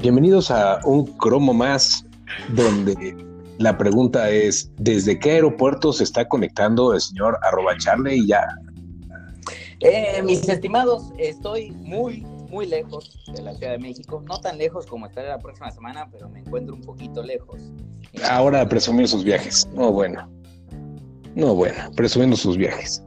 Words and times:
Bienvenidos 0.00 0.50
a 0.50 0.80
un 0.84 1.06
cromo 1.16 1.52
más 1.52 2.04
donde 2.54 3.16
la 3.58 3.76
pregunta 3.76 4.30
es, 4.30 4.70
¿desde 4.76 5.18
qué 5.18 5.32
aeropuerto 5.32 5.92
se 5.92 6.04
está 6.04 6.26
conectando 6.28 6.94
el 6.94 7.00
señor 7.00 7.38
arroba 7.42 7.76
Charlie 7.78 8.16
y 8.18 8.26
ya? 8.28 8.46
Eh, 9.80 10.22
mis 10.24 10.48
estimados, 10.48 11.12
estoy 11.18 11.72
muy, 11.72 12.20
muy 12.50 12.66
lejos 12.66 13.18
de 13.34 13.42
la 13.42 13.54
Ciudad 13.54 13.72
de 13.72 13.78
México. 13.78 14.22
No 14.28 14.40
tan 14.40 14.58
lejos 14.58 14.86
como 14.86 15.06
estaré 15.06 15.28
la 15.28 15.38
próxima 15.38 15.70
semana, 15.72 16.08
pero 16.10 16.28
me 16.28 16.40
encuentro 16.40 16.74
un 16.74 16.82
poquito 16.82 17.22
lejos. 17.22 17.60
Ahora 18.28 18.68
presumir 18.68 19.08
sus 19.08 19.24
viajes. 19.24 19.68
No, 19.74 19.90
bueno. 19.92 20.30
No, 21.34 21.54
bueno, 21.54 21.90
presumiendo 21.96 22.36
sus 22.36 22.56
viajes. 22.56 23.02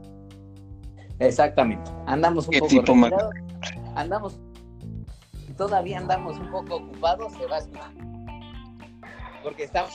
Exactamente. 1.18 1.90
Andamos 2.06 2.46
un 2.46 2.52
¿Qué 2.52 2.58
poco 2.60 2.70
tipo 2.70 2.94
más- 2.94 3.12
todavía 5.56 5.98
andamos 5.98 6.38
un 6.38 6.50
poco 6.50 6.76
ocupados, 6.76 7.32
se 7.34 7.46
va 7.46 7.56
a 7.56 7.58
escuchar. 7.58 7.90
Porque 9.42 9.64
estamos 9.64 9.92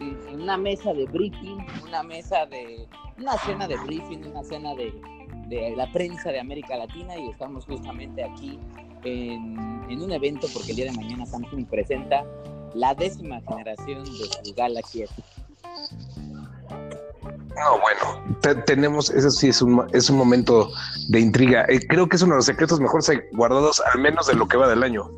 en 0.00 0.40
una 0.40 0.56
mesa 0.56 0.92
de 0.92 1.06
briefing, 1.06 1.58
una 1.84 2.02
mesa 2.02 2.46
de 2.46 2.88
una 3.18 3.36
cena 3.38 3.68
de 3.68 3.76
briefing, 3.78 4.26
una 4.26 4.42
cena 4.42 4.74
de, 4.74 4.92
de 5.48 5.76
la 5.76 5.90
prensa 5.92 6.30
de 6.30 6.40
América 6.40 6.76
Latina 6.76 7.16
y 7.16 7.28
estamos 7.28 7.64
justamente 7.66 8.24
aquí 8.24 8.58
en, 9.04 9.82
en 9.88 10.02
un 10.02 10.12
evento 10.12 10.46
porque 10.52 10.70
el 10.70 10.76
día 10.76 10.84
de 10.86 10.92
mañana 10.92 11.26
Samsung 11.26 11.66
presenta 11.66 12.24
la 12.74 12.94
décima 12.94 13.40
generación 13.42 14.04
de 14.04 14.10
su 14.10 14.54
Galaxy 14.54 15.02
S. 15.02 15.14
No, 17.56 17.78
bueno, 17.80 18.38
te- 18.40 18.54
tenemos, 18.62 19.10
eso 19.10 19.30
sí 19.30 19.48
es 19.48 19.60
un, 19.62 19.86
es 19.92 20.08
un 20.10 20.16
momento 20.16 20.70
de 21.08 21.20
intriga. 21.20 21.64
Eh, 21.68 21.80
creo 21.86 22.08
que 22.08 22.16
es 22.16 22.22
uno 22.22 22.34
de 22.34 22.38
los 22.38 22.46
secretos 22.46 22.80
mejor 22.80 23.02
guardados, 23.32 23.80
al 23.92 24.00
menos 24.00 24.26
de 24.26 24.34
lo 24.34 24.48
que 24.48 24.56
va 24.56 24.68
del 24.68 24.82
año. 24.82 25.10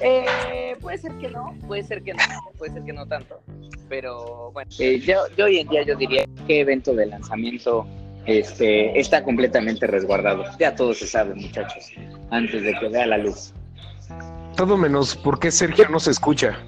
Eh, 0.00 0.76
puede 0.80 0.98
ser 0.98 1.12
que 1.18 1.28
no, 1.28 1.54
puede 1.66 1.82
ser 1.84 2.02
que 2.02 2.12
no, 2.14 2.20
puede 2.58 2.72
ser 2.72 2.82
que 2.84 2.92
no 2.92 3.06
tanto. 3.06 3.40
Pero 3.88 4.50
bueno, 4.52 4.70
eh, 4.78 4.98
yo, 5.00 5.16
yo 5.36 5.44
hoy 5.46 5.58
en 5.58 5.68
día 5.68 5.82
yo 5.84 5.96
diría 5.96 6.24
que 6.46 6.60
evento 6.60 6.94
de 6.94 7.06
lanzamiento 7.06 7.86
este, 8.26 8.98
está 8.98 9.22
completamente 9.22 9.86
resguardado. 9.86 10.44
Ya 10.58 10.74
todo 10.74 10.94
se 10.94 11.06
sabe, 11.06 11.34
muchachos, 11.34 11.90
antes 12.30 12.62
de 12.62 12.74
que 12.78 12.88
vea 12.88 13.06
la 13.06 13.18
luz. 13.18 13.52
Todo 14.56 14.76
menos 14.76 15.16
por 15.16 15.38
qué 15.38 15.50
Sergio 15.50 15.88
no 15.88 15.98
se 16.00 16.10
escucha. 16.10 16.58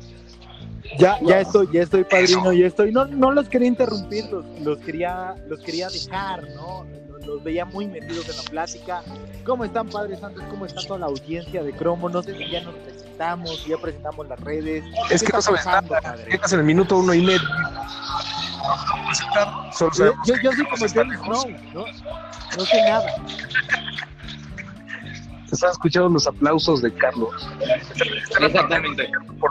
Ya, 0.98 1.18
ya 1.22 1.40
estoy, 1.40 1.68
ya 1.72 1.82
estoy 1.82 2.04
padrino, 2.04 2.52
ya 2.52 2.66
estoy. 2.66 2.92
No, 2.92 3.04
no 3.06 3.32
los 3.32 3.48
quería 3.48 3.68
interrumpir, 3.68 4.24
los, 4.30 4.44
los 4.60 4.78
quería, 4.78 5.34
los 5.48 5.60
quería 5.60 5.88
dejar, 5.88 6.48
¿no? 6.54 6.86
Los, 7.08 7.26
los 7.26 7.42
veía 7.42 7.64
muy 7.64 7.86
metidos 7.86 8.28
en 8.28 8.36
la 8.36 8.42
plática. 8.44 9.02
¿Cómo 9.44 9.64
están, 9.64 9.88
Padre 9.88 10.16
Santos? 10.16 10.42
¿Cómo 10.50 10.66
está 10.66 10.80
toda 10.86 11.00
la 11.00 11.06
audiencia 11.06 11.62
de 11.62 11.72
Cromo? 11.72 12.08
No 12.08 12.22
sé 12.22 12.36
si 12.36 12.50
ya 12.50 12.62
nos 12.62 12.74
presentamos, 12.76 13.66
ya 13.66 13.76
presentamos 13.76 14.28
las 14.28 14.40
redes. 14.40 14.84
Es 15.10 15.22
¿Qué 15.22 15.26
que 15.26 15.32
no 15.32 15.42
sabes 15.42 15.66
nada. 15.66 16.16
Llegas 16.30 16.52
en 16.52 16.60
el 16.60 16.64
minuto 16.64 16.98
uno 16.98 17.14
y 17.14 17.22
medio. 17.22 17.48
Yo, 19.78 20.12
yo, 20.26 20.34
yo 20.42 20.52
soy 20.52 20.64
como 20.64 20.86
lejos. 20.86 21.42
Snow, 21.42 21.50
¿no? 21.74 21.84
No 22.56 22.64
sé 22.64 22.82
nada. 22.82 23.06
Están 25.52 25.70
escuchando 25.70 26.08
los 26.08 26.26
aplausos 26.26 26.82
de 26.82 26.92
Carlos. 26.94 27.48
Exactamente. 28.40 29.08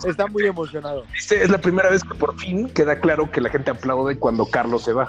Está 0.08 0.27
muy 0.27 0.45
emocionado. 0.45 1.05
Viste, 1.13 1.44
es 1.44 1.49
la 1.49 1.59
primera 1.59 1.89
vez 1.89 2.03
que 2.03 2.16
por 2.16 2.38
fin 2.39 2.69
queda 2.69 2.99
claro 2.99 3.31
que 3.31 3.41
la 3.41 3.49
gente 3.49 3.72
aplaude 3.72 4.17
cuando 4.17 4.45
Carlos 4.45 4.83
se 4.83 4.94
va. 4.94 5.08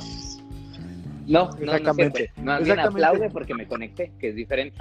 No, 1.27 1.49
no, 1.49 1.57
Exactamente. 1.59 2.33
No, 2.37 2.45
no, 2.45 2.59
bien 2.59 2.71
Exactamente. 2.73 3.07
aplaude 3.07 3.31
porque 3.31 3.55
me 3.55 3.67
conecté, 3.67 4.13
que 4.21 4.29
es 4.29 4.37
diferente. 4.37 4.77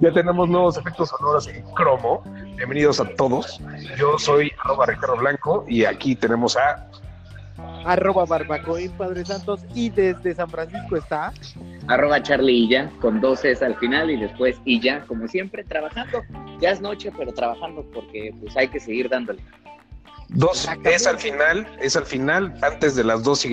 Ya 0.00 0.12
tenemos 0.12 0.48
nuevos 0.48 0.78
efectos 0.78 1.08
sonoros 1.08 1.48
en 1.48 1.62
cromo. 1.74 2.22
Bienvenidos 2.56 3.00
a 3.00 3.04
todos. 3.16 3.60
Yo 3.98 4.16
soy 4.18 4.52
arroba 4.62 4.86
Ricardo 4.86 5.16
Blanco 5.16 5.64
y 5.68 5.84
aquí 5.84 6.14
tenemos 6.14 6.56
a 6.56 6.88
Arroba 7.84 8.24
Barbacoin, 8.24 8.90
Padre 8.92 9.24
Santos. 9.24 9.60
Y 9.74 9.90
desde 9.90 10.34
San 10.34 10.48
Francisco 10.48 10.96
está. 10.96 11.32
Arroba 11.88 12.22
Charlie 12.22 12.64
y 12.64 12.68
ya, 12.68 12.90
con 13.00 13.20
dos 13.20 13.44
es 13.44 13.62
al 13.62 13.74
final 13.76 14.10
y 14.10 14.16
después 14.20 14.56
y 14.64 14.80
ya, 14.80 15.04
como 15.06 15.26
siempre, 15.28 15.64
trabajando. 15.64 16.22
Ya 16.60 16.70
es 16.70 16.80
noche, 16.80 17.10
pero 17.16 17.32
trabajando 17.32 17.84
porque 17.92 18.32
pues 18.40 18.56
hay 18.56 18.68
que 18.68 18.78
seguir 18.80 19.08
dándole. 19.08 19.42
dos. 20.28 20.68
Es 20.84 21.06
al 21.06 21.18
final, 21.18 21.66
es 21.80 21.96
al 21.96 22.06
final, 22.06 22.54
antes 22.62 22.94
de 22.94 23.04
las 23.04 23.22
dos 23.24 23.44
Y 23.44 23.50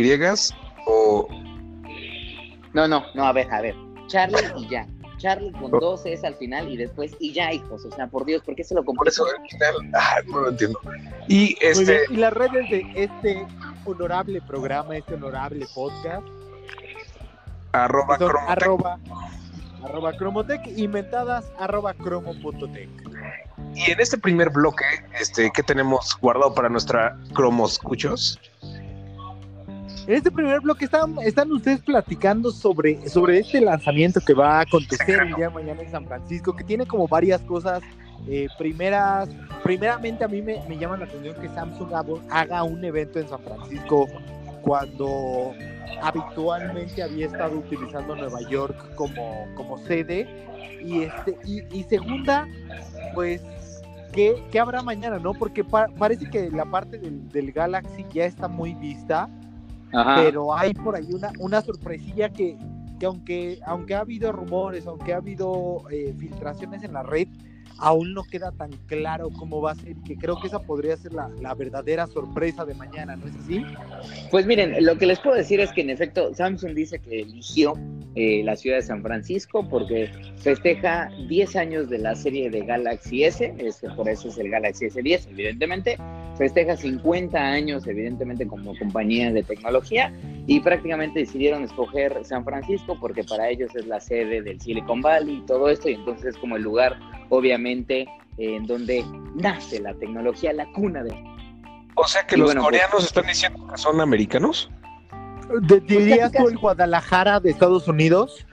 o 0.86 1.28
No, 2.74 2.88
no, 2.88 3.04
no, 3.16 3.26
a 3.26 3.34
ver, 3.34 3.52
a 3.52 3.62
ver. 3.62 3.76
Charlie 4.08 4.38
y 4.58 4.68
ya. 4.70 4.88
Charlie 5.18 5.52
con 5.52 5.72
dos 5.72 6.06
es 6.06 6.24
al 6.24 6.36
final 6.36 6.70
y 6.70 6.78
después 6.78 7.16
y 7.20 7.34
ya, 7.34 7.52
hijos. 7.52 7.84
O 7.86 7.92
sea, 7.92 8.08
por 8.08 8.26
Dios, 8.26 8.42
¿por 8.44 8.56
qué 8.56 8.64
se 8.64 8.74
lo 8.74 8.84
por 8.84 8.96
compré? 8.96 9.10
eso 9.10 9.26
al 9.26 9.50
final. 9.50 9.92
Ah, 9.94 10.18
no 10.28 10.42
lo 10.42 10.50
entiendo. 10.50 10.80
Y 11.28 11.56
Muy 11.56 11.58
este, 11.60 11.84
bien. 11.92 12.04
Y 12.12 12.16
las 12.18 12.34
redes 12.34 12.70
de 12.70 12.86
este 12.96 13.46
honorable 13.86 14.42
programa, 14.42 14.98
este 14.98 15.16
honorable 15.16 15.66
podcast. 15.74 16.26
arroba 17.72 18.18
son 18.18 18.30
Cromotec. 18.30 18.50
arroba, 18.50 19.00
arroba 19.84 20.14
cromotec 20.18 20.68
y 20.76 20.88
mentadas 20.88 21.52
arroba 21.60 21.94
cromo.tech. 21.94 22.90
Y 23.76 23.92
en 23.92 24.00
este 24.00 24.18
primer 24.18 24.50
bloque, 24.50 24.84
este, 25.20 25.52
¿qué 25.54 25.64
tenemos 25.64 26.18
guardado 26.22 26.54
para 26.54 26.70
nuestra 26.70 27.18
cromoscuchos? 27.34 28.40
En 30.08 30.16
este 30.16 30.32
primer 30.32 30.60
bloque 30.62 30.86
están, 30.86 31.20
están 31.20 31.52
ustedes 31.52 31.82
platicando 31.82 32.52
sobre, 32.52 33.08
sobre 33.08 33.40
este 33.40 33.62
lanzamiento 33.62 34.20
que 34.20 34.34
va 34.34 34.58
a 34.58 34.62
acontecer 34.62 35.20
el 35.20 35.36
día 35.36 35.50
de 35.50 35.54
mañana 35.54 35.84
en 35.84 35.92
San 35.92 36.08
Francisco, 36.08 36.56
que 36.56 36.64
tiene 36.64 36.88
como 36.88 37.08
varias 37.08 37.42
cosas. 37.42 37.84
Eh, 38.28 38.48
primeras, 38.58 39.30
primeramente 39.64 40.24
a 40.24 40.28
mí 40.28 40.42
me, 40.42 40.62
me 40.68 40.78
llama 40.78 40.98
la 40.98 41.06
atención 41.06 41.36
que 41.42 41.50
Samsung 41.50 41.90
haga 42.30 42.64
un 42.64 42.84
evento 42.84 43.20
en 43.20 43.28
San 43.28 43.40
Francisco 43.42 44.08
cuando 44.62 45.54
habitualmente 46.02 47.04
había 47.04 47.26
estado 47.28 47.58
utilizando 47.58 48.16
Nueva 48.16 48.42
York 48.50 48.96
como, 48.96 49.46
como 49.56 49.78
sede. 49.80 50.28
Y, 50.84 51.02
este, 51.04 51.38
y, 51.46 51.64
y 51.78 51.84
segunda, 51.84 52.48
pues, 53.14 53.42
¿qué, 54.14 54.42
qué 54.52 54.60
habrá 54.60 54.82
mañana? 54.82 55.20
no 55.20 55.34
Porque 55.34 55.64
pa- 55.64 55.90
parece 55.98 56.30
que 56.30 56.50
la 56.50 56.66
parte 56.66 56.98
del, 56.98 57.28
del 57.30 57.52
Galaxy 57.52 58.06
ya 58.14 58.26
está 58.26 58.48
muy 58.48 58.74
vista 58.76 59.28
Ajá. 59.92 60.16
pero 60.16 60.56
hay 60.56 60.74
por 60.74 60.96
ahí 60.96 61.12
una, 61.14 61.32
una 61.40 61.62
sorpresilla 61.62 62.30
que, 62.30 62.56
que 63.00 63.06
aunque, 63.08 63.60
aunque 63.66 63.96
ha 63.96 64.02
habido 64.02 64.32
rumores, 64.32 64.86
aunque 64.86 65.14
ha 65.14 65.18
habido 65.18 65.82
eh, 65.90 66.14
filtraciones 66.18 66.84
en 66.84 66.94
la 66.94 67.02
red, 67.04 67.28
aún 67.80 68.14
no 68.14 68.24
queda 68.24 68.52
tan 68.52 68.72
claro 68.88 69.30
cómo 69.30 69.62
va 69.62 69.72
a 69.72 69.76
ser, 69.76 69.96
que 70.06 70.16
creo 70.18 70.40
que 70.40 70.48
esa 70.48 70.60
podría 70.60 70.98
ser 70.98 71.14
la, 71.14 71.30
la 71.42 71.54
verdadera 71.54 72.08
sorpresa 72.08 72.66
de 72.66 72.74
mañana, 72.74 73.16
¿no 73.16 73.26
es 73.28 73.36
así? 73.36 73.66
Pues 74.32 74.46
miren, 74.46 74.84
lo 74.86 74.98
que 74.98 75.06
les 75.06 75.20
puedo 75.20 75.36
decir 75.36 75.60
es 75.60 75.72
que 75.72 75.82
en 75.82 75.90
efecto 75.90 76.34
Samsung 76.34 76.74
dice 76.74 77.00
que 77.00 77.22
eligió 77.22 77.74
eh, 78.16 78.42
la 78.44 78.56
ciudad 78.56 78.78
de 78.78 78.82
San 78.82 79.02
Francisco 79.04 79.68
porque 79.70 80.10
festeja 80.38 81.10
10 81.28 81.56
años 81.56 81.90
de 81.90 82.00
la 82.00 82.16
serie 82.16 82.50
de 82.50 82.62
Galaxy 82.62 83.24
S, 83.24 83.54
es 83.60 83.82
por 83.96 84.10
eso 84.10 84.30
es 84.30 84.38
el 84.38 84.50
Galaxy 84.50 84.86
S10, 84.88 85.28
evidentemente. 85.30 85.98
Festeja 86.38 86.76
50 86.78 87.38
años, 87.38 87.86
evidentemente, 87.86 88.48
como 88.48 88.78
compañía 88.78 89.32
de 89.32 89.44
tecnología 89.44 90.14
y 90.48 90.60
prácticamente 90.62 91.20
decidieron 91.20 91.64
escoger 91.64 92.18
San 92.24 92.44
Francisco 92.46 92.98
porque 93.00 93.24
para 93.24 93.50
ellos 93.50 93.76
es 93.76 93.86
la 93.86 94.00
sede 94.00 94.42
del 94.42 94.60
Silicon 94.60 95.02
Valley 95.02 95.38
y 95.38 95.46
todo 95.46 95.70
esto, 95.70 95.90
y 95.90 95.96
entonces 95.96 96.28
es 96.36 96.38
como 96.38 96.56
el 96.56 96.64
lugar, 96.64 96.98
obviamente, 97.30 98.02
eh, 98.38 98.56
en 98.56 98.66
donde 98.66 99.04
nace 99.36 99.80
la 99.82 99.94
tecnología, 99.96 100.54
la 100.54 100.66
cuna 100.72 101.04
de 101.04 101.12
O 101.96 102.08
sea 102.08 102.26
que 102.26 102.36
Y 102.36 102.40
los 102.40 102.48
bueno, 102.48 102.62
pues- 102.62 102.80
coreanos 102.80 103.06
están 103.06 103.28
diciendo 103.28 103.68
que 103.68 103.78
son 103.78 104.00
americanos. 104.00 104.70
De- 105.62 105.80
¿Dirías 105.80 106.32
tú 106.32 106.48
el 106.48 106.58
Guadalajara 106.58 107.40
de 107.40 107.50
Estados 107.52 107.88
Unidos? 107.88 108.46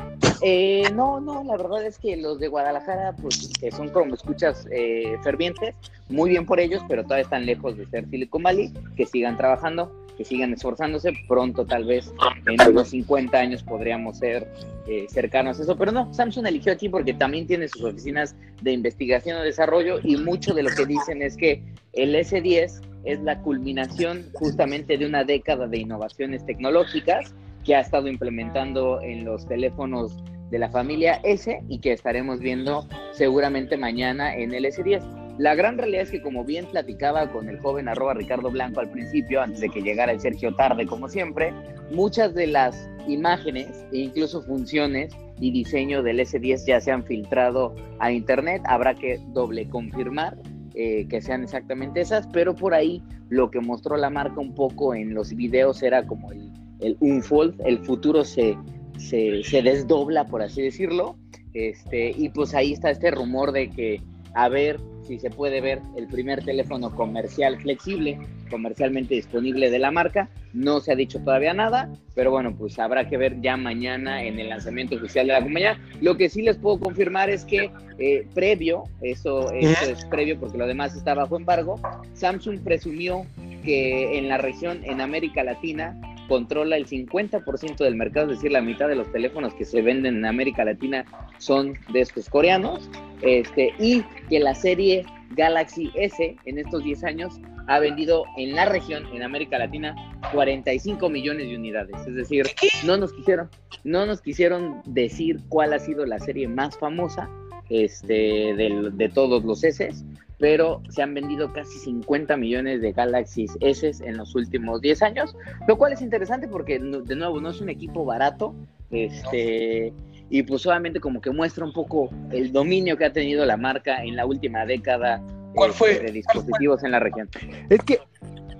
Eh, 0.42 0.84
no, 0.94 1.20
no, 1.20 1.42
la 1.44 1.56
verdad 1.56 1.84
es 1.84 1.98
que 1.98 2.16
los 2.16 2.38
de 2.38 2.48
Guadalajara, 2.48 3.14
pues 3.20 3.50
que 3.60 3.70
son 3.70 3.88
como 3.90 4.14
escuchas 4.14 4.66
eh, 4.70 5.16
fervientes, 5.22 5.74
muy 6.08 6.30
bien 6.30 6.46
por 6.46 6.60
ellos, 6.60 6.82
pero 6.88 7.02
todavía 7.04 7.24
están 7.24 7.46
lejos 7.46 7.76
de 7.76 7.86
ser 7.86 8.08
Silicon 8.08 8.42
Valley, 8.42 8.72
que 8.96 9.06
sigan 9.06 9.36
trabajando, 9.36 9.92
que 10.16 10.24
sigan 10.24 10.52
esforzándose, 10.52 11.12
pronto 11.28 11.66
tal 11.66 11.84
vez 11.84 12.12
en 12.46 12.70
unos 12.70 12.88
50 12.88 13.36
años 13.36 13.62
podríamos 13.62 14.18
ser 14.18 14.50
eh, 14.88 15.06
cercanos 15.08 15.58
a 15.58 15.62
eso, 15.62 15.76
pero 15.76 15.92
no, 15.92 16.12
Samsung 16.12 16.46
eligió 16.46 16.72
aquí 16.72 16.88
porque 16.88 17.14
también 17.14 17.46
tiene 17.46 17.68
sus 17.68 17.82
oficinas 17.82 18.34
de 18.62 18.72
investigación 18.72 19.38
y 19.40 19.44
desarrollo 19.44 19.98
y 20.02 20.16
mucho 20.16 20.54
de 20.54 20.62
lo 20.62 20.70
que 20.70 20.86
dicen 20.86 21.22
es 21.22 21.36
que 21.36 21.62
el 21.92 22.14
S10 22.14 22.80
es 23.04 23.20
la 23.20 23.40
culminación 23.40 24.28
justamente 24.34 24.98
de 24.98 25.06
una 25.06 25.24
década 25.24 25.66
de 25.66 25.78
innovaciones 25.78 26.44
tecnológicas 26.44 27.34
que 27.64 27.74
ha 27.74 27.80
estado 27.80 28.08
implementando 28.08 29.00
en 29.00 29.24
los 29.24 29.46
teléfonos 29.46 30.16
de 30.50 30.58
la 30.58 30.68
familia 30.70 31.20
S 31.24 31.60
y 31.68 31.78
que 31.80 31.92
estaremos 31.92 32.40
viendo 32.40 32.86
seguramente 33.12 33.76
mañana 33.76 34.34
en 34.36 34.54
el 34.54 34.64
S10. 34.64 35.25
La 35.38 35.54
gran 35.54 35.76
realidad 35.76 36.02
es 36.02 36.10
que 36.10 36.22
como 36.22 36.44
bien 36.44 36.66
platicaba 36.66 37.30
con 37.30 37.48
el 37.48 37.60
joven 37.60 37.88
arroba 37.88 38.14
Ricardo 38.14 38.50
Blanco 38.50 38.80
al 38.80 38.90
principio, 38.90 39.42
antes 39.42 39.60
de 39.60 39.68
que 39.68 39.82
llegara 39.82 40.12
el 40.12 40.20
Sergio 40.20 40.54
tarde 40.54 40.86
como 40.86 41.08
siempre, 41.08 41.52
muchas 41.92 42.34
de 42.34 42.46
las 42.46 42.88
imágenes 43.06 43.84
e 43.92 43.98
incluso 43.98 44.42
funciones 44.42 45.14
y 45.38 45.50
diseño 45.50 46.02
del 46.02 46.20
S10 46.20 46.66
ya 46.66 46.80
se 46.80 46.90
han 46.90 47.04
filtrado 47.04 47.74
a 47.98 48.10
internet, 48.10 48.62
habrá 48.64 48.94
que 48.94 49.20
doble 49.34 49.68
confirmar 49.68 50.38
eh, 50.74 51.06
que 51.08 51.20
sean 51.20 51.42
exactamente 51.42 52.00
esas, 52.00 52.26
pero 52.28 52.54
por 52.54 52.72
ahí 52.72 53.02
lo 53.28 53.50
que 53.50 53.60
mostró 53.60 53.96
la 53.96 54.08
marca 54.08 54.40
un 54.40 54.54
poco 54.54 54.94
en 54.94 55.14
los 55.14 55.34
videos 55.34 55.82
era 55.82 56.06
como 56.06 56.32
el, 56.32 56.96
unfold, 57.00 57.60
el 57.66 57.78
futuro 57.78 58.24
se, 58.24 58.56
se, 58.98 59.42
se, 59.42 59.62
desdobla, 59.62 60.26
por 60.26 60.42
así 60.42 60.62
decirlo, 60.62 61.16
este, 61.52 62.10
y 62.16 62.30
pues 62.30 62.54
ahí 62.54 62.72
está 62.72 62.90
este 62.90 63.10
rumor 63.10 63.52
de 63.52 63.70
que 63.70 64.02
a 64.34 64.48
ver 64.48 64.78
si 65.06 65.18
se 65.18 65.30
puede 65.30 65.60
ver 65.60 65.80
el 65.96 66.06
primer 66.06 66.44
teléfono 66.44 66.94
comercial 66.94 67.58
flexible, 67.60 68.18
comercialmente 68.50 69.14
disponible 69.14 69.70
de 69.70 69.78
la 69.78 69.90
marca. 69.90 70.28
No 70.52 70.80
se 70.80 70.92
ha 70.92 70.96
dicho 70.96 71.18
todavía 71.20 71.52
nada, 71.52 71.92
pero 72.14 72.30
bueno, 72.30 72.54
pues 72.56 72.78
habrá 72.78 73.08
que 73.08 73.16
ver 73.16 73.40
ya 73.40 73.56
mañana 73.56 74.22
en 74.22 74.38
el 74.38 74.48
lanzamiento 74.48 74.96
oficial 74.96 75.26
de 75.26 75.34
la 75.34 75.42
compañía. 75.42 75.78
Lo 76.00 76.16
que 76.16 76.28
sí 76.28 76.42
les 76.42 76.56
puedo 76.56 76.80
confirmar 76.80 77.30
es 77.30 77.44
que 77.44 77.70
eh, 77.98 78.26
previo, 78.34 78.84
eso, 79.00 79.50
eso 79.52 79.90
es 79.90 80.04
previo 80.06 80.38
porque 80.38 80.58
lo 80.58 80.66
demás 80.66 80.96
está 80.96 81.14
bajo 81.14 81.36
embargo, 81.36 81.80
Samsung 82.14 82.60
presumió 82.60 83.26
que 83.64 84.18
en 84.18 84.28
la 84.28 84.38
región, 84.38 84.80
en 84.84 85.00
América 85.00 85.42
Latina, 85.42 85.98
controla 86.28 86.76
el 86.76 86.86
50% 86.86 87.76
del 87.76 87.96
mercado, 87.96 88.30
es 88.30 88.38
decir, 88.38 88.52
la 88.52 88.60
mitad 88.60 88.88
de 88.88 88.96
los 88.96 89.10
teléfonos 89.12 89.54
que 89.54 89.64
se 89.64 89.82
venden 89.82 90.16
en 90.16 90.26
América 90.26 90.64
Latina 90.64 91.04
son 91.38 91.74
de 91.92 92.00
estos 92.00 92.28
coreanos, 92.28 92.90
este, 93.22 93.72
y 93.78 94.02
que 94.28 94.40
la 94.40 94.54
serie 94.54 95.04
Galaxy 95.30 95.90
S 95.94 96.36
en 96.44 96.58
estos 96.58 96.84
10 96.84 97.04
años 97.04 97.40
ha 97.68 97.78
vendido 97.78 98.24
en 98.36 98.54
la 98.54 98.66
región, 98.66 99.04
en 99.12 99.22
América 99.22 99.58
Latina, 99.58 99.94
45 100.32 101.08
millones 101.08 101.48
de 101.48 101.56
unidades. 101.56 101.96
Es 102.06 102.14
decir, 102.14 102.46
no 102.84 102.96
nos 102.96 103.12
quisieron, 103.12 103.50
no 103.84 104.06
nos 104.06 104.20
quisieron 104.20 104.82
decir 104.86 105.40
cuál 105.48 105.72
ha 105.72 105.78
sido 105.78 106.06
la 106.06 106.18
serie 106.20 106.46
más 106.46 106.78
famosa 106.78 107.28
este, 107.68 108.14
de, 108.54 108.90
de 108.92 109.08
todos 109.08 109.44
los 109.44 109.64
S, 109.64 109.90
pero 110.38 110.82
se 110.90 111.02
han 111.02 111.14
vendido 111.14 111.52
casi 111.52 111.78
50 111.78 112.36
millones 112.36 112.82
de 112.82 112.92
Galaxy 112.92 113.46
S 113.60 113.92
en 114.04 114.16
los 114.16 114.34
últimos 114.34 114.80
10 114.80 115.02
años, 115.02 115.36
lo 115.66 115.76
cual 115.76 115.92
es 115.92 116.02
interesante 116.02 116.48
porque, 116.48 116.78
de 116.78 117.16
nuevo, 117.16 117.40
no 117.40 117.50
es 117.50 117.60
un 117.60 117.70
equipo 117.70 118.04
barato, 118.04 118.54
este, 118.90 119.92
y 120.28 120.42
pues 120.42 120.62
solamente 120.62 121.00
como 121.00 121.20
que 121.20 121.30
muestra 121.30 121.64
un 121.64 121.72
poco 121.72 122.10
el 122.30 122.52
dominio 122.52 122.96
que 122.96 123.06
ha 123.06 123.12
tenido 123.12 123.44
la 123.44 123.56
marca 123.56 124.02
en 124.02 124.16
la 124.16 124.26
última 124.26 124.66
década 124.66 125.22
¿Cuál 125.54 125.72
fue? 125.72 125.98
de 125.98 126.12
dispositivos 126.12 126.84
en 126.84 126.90
la 126.90 127.00
región. 127.00 127.28
Es 127.70 127.82
que, 127.82 128.00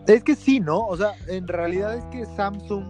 es 0.07 0.25
que 0.25 0.35
sí, 0.35 0.61
¿no? 0.61 0.87
O 0.87 0.97
sea, 0.97 1.13
en 1.29 1.47
realidad 1.47 1.97
es 1.97 2.05
que 2.07 2.25
Samsung 2.37 2.85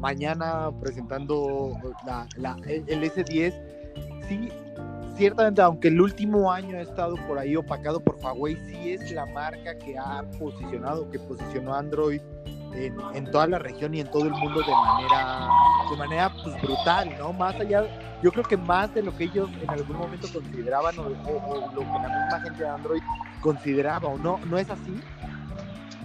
mañana 0.00 0.68
presentando 0.80 1.78
la, 2.04 2.26
la, 2.36 2.56
el 2.66 3.02
S10, 3.04 3.54
sí 4.28 4.48
ciertamente, 5.22 5.62
aunque 5.62 5.86
el 5.86 6.00
último 6.00 6.50
año 6.50 6.76
ha 6.76 6.80
estado 6.80 7.14
por 7.28 7.38
ahí 7.38 7.54
opacado 7.54 8.00
por 8.00 8.16
Huawei, 8.16 8.56
sí 8.66 8.90
es 8.90 9.12
la 9.12 9.24
marca 9.26 9.78
que 9.78 9.96
ha 9.96 10.24
posicionado, 10.36 11.08
que 11.12 11.20
posicionó 11.20 11.74
Android 11.74 12.20
en, 12.74 12.96
en, 13.14 13.30
toda 13.30 13.46
la 13.46 13.60
región 13.60 13.94
y 13.94 14.00
en 14.00 14.10
todo 14.10 14.24
el 14.24 14.32
mundo 14.32 14.62
de 14.62 14.72
manera, 14.72 15.48
de 15.88 15.96
manera 15.96 16.32
pues, 16.42 16.60
brutal, 16.60 17.14
¿no? 17.20 17.32
Más 17.32 17.54
allá, 17.54 17.84
yo 18.20 18.32
creo 18.32 18.42
que 18.42 18.56
más 18.56 18.92
de 18.94 19.02
lo 19.04 19.16
que 19.16 19.24
ellos 19.24 19.48
en 19.62 19.70
algún 19.70 19.96
momento 19.96 20.26
consideraban 20.32 20.98
o, 20.98 21.02
o, 21.02 21.06
o 21.06 21.72
lo 21.72 21.80
que 21.80 21.84
la 21.84 22.24
misma 22.24 22.40
gente 22.42 22.62
de 22.64 22.68
Android 22.68 23.02
consideraba, 23.40 24.08
¿o 24.08 24.18
no? 24.18 24.40
¿No 24.46 24.58
es 24.58 24.68
así? 24.70 25.00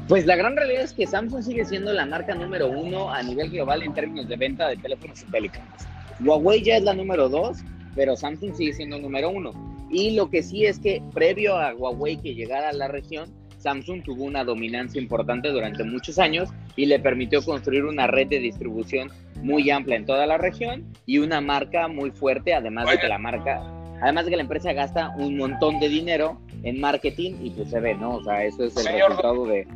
Pues 0.08 0.28
la 0.28 0.36
gran 0.36 0.56
realidad 0.56 0.84
es 0.84 0.94
que 0.94 1.08
Samsung 1.08 1.42
sigue 1.42 1.66
siendo 1.66 1.92
la 1.92 2.06
marca 2.06 2.36
número 2.36 2.68
uno 2.68 3.12
a 3.12 3.24
nivel 3.24 3.50
global 3.50 3.82
en 3.82 3.96
términos 3.96 4.28
de 4.28 4.36
venta 4.36 4.68
de 4.68 4.78
teléfonos 4.78 5.24
inteligentes. 5.24 5.88
Huawei 6.20 6.62
ya 6.62 6.78
es 6.78 6.84
la 6.84 6.94
número 6.94 7.30
dos, 7.30 7.64
pero 7.98 8.16
Samsung 8.16 8.54
sigue 8.54 8.72
siendo 8.72 8.98
número 9.00 9.30
uno. 9.30 9.52
Y 9.90 10.12
lo 10.12 10.30
que 10.30 10.44
sí 10.44 10.66
es 10.66 10.80
que 10.80 11.02
previo 11.14 11.58
a 11.58 11.74
Huawei 11.74 12.18
que 12.18 12.36
llegara 12.36 12.70
a 12.70 12.74
la 12.74 12.88
región, 12.88 13.34
Samsung 13.58 14.04
tuvo 14.04 14.24
una 14.24 14.44
dominancia 14.44 15.02
importante 15.02 15.50
durante 15.50 15.84
muchos 15.84 16.20
años 16.20 16.50
y 16.76 16.86
le 16.86 17.00
permitió 17.00 17.44
construir 17.44 17.84
una 17.84 18.06
red 18.06 18.28
de 18.28 18.40
distribución 18.40 19.10
muy 19.42 19.70
amplia 19.72 19.98
en 19.98 20.06
toda 20.06 20.28
la 20.28 20.38
región 20.38 20.86
y 21.06 21.18
una 21.18 21.42
marca 21.42 21.88
muy 21.88 22.12
fuerte, 22.12 22.54
además 22.54 22.90
de 22.90 23.00
que 23.00 23.08
la 23.08 23.18
marca, 23.18 23.62
además 24.02 24.26
de 24.26 24.32
que 24.32 24.38
la 24.38 24.44
empresa 24.44 24.72
gasta 24.74 25.10
un 25.18 25.36
montón 25.38 25.80
de 25.80 25.90
dinero 25.90 26.40
en 26.64 26.80
marketing 26.80 27.34
y 27.42 27.50
pues 27.50 27.72
se 27.72 27.80
ve, 27.80 27.96
¿no? 27.96 28.18
O 28.18 28.24
sea, 28.24 28.46
eso 28.46 28.64
es 28.64 28.78
el 28.78 28.84
Señor 28.84 29.10
resultado 29.10 29.46
de... 29.48 29.68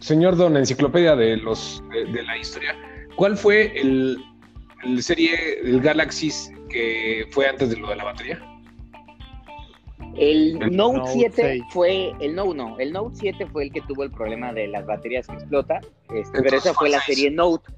Señor 0.00 0.36
Don, 0.36 0.56
enciclopedia 0.56 1.14
de 1.14 1.36
los 1.36 1.82
de, 1.92 2.04
de 2.12 2.22
la 2.24 2.36
historia, 2.36 2.76
¿cuál 3.16 3.36
fue 3.36 3.72
el, 3.80 4.18
el 4.84 5.02
serie 5.02 5.60
el 5.64 5.80
Galaxy 5.80 6.30
que 6.68 7.26
fue 7.30 7.48
antes 7.48 7.70
de 7.70 7.76
lo 7.76 7.88
de 7.88 7.96
la 7.96 8.04
batería? 8.04 8.40
El, 10.16 10.60
el 10.62 10.76
Note, 10.76 10.98
Note 10.98 11.12
7 11.12 11.32
6. 11.36 11.62
fue, 11.70 12.12
el 12.20 12.34
Note 12.34 12.56
no, 12.56 12.78
el 12.78 12.92
Note 12.92 13.16
7 13.16 13.46
fue 13.46 13.64
el 13.64 13.72
que 13.72 13.80
tuvo 13.82 14.04
el 14.04 14.10
problema 14.10 14.52
de 14.52 14.68
las 14.68 14.84
baterías 14.86 15.26
que 15.26 15.34
explotan, 15.34 15.80
este, 16.14 16.42
pero 16.42 16.56
esa 16.56 16.74
fue 16.74 16.88
la 16.88 17.00
serie 17.00 17.30
Note. 17.30 17.70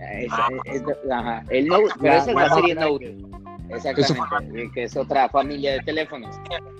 Es, 0.00 0.28
ah, 0.32 0.48
es, 0.64 0.82
ajá, 1.10 1.44
el 1.50 1.66
Note, 1.66 1.92
pero 2.00 2.14
esa 2.14 2.30
es 2.30 2.36
la 2.36 2.54
serie 2.54 2.74
Note. 2.74 3.16
Exactamente, 3.70 4.70
que 4.74 4.84
es 4.84 4.96
otra 4.96 5.28
familia 5.28 5.72
de 5.72 5.80
teléfonos. 5.80 6.36